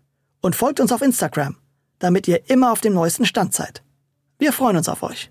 und 0.40 0.56
folgt 0.56 0.80
uns 0.80 0.92
auf 0.92 1.02
Instagram, 1.02 1.56
damit 2.00 2.26
ihr 2.26 2.50
immer 2.50 2.72
auf 2.72 2.80
dem 2.80 2.94
neuesten 2.94 3.24
Stand 3.24 3.54
seid. 3.54 3.84
Wir 4.38 4.52
freuen 4.52 4.76
uns 4.76 4.88
auf 4.88 5.04
euch. 5.04 5.30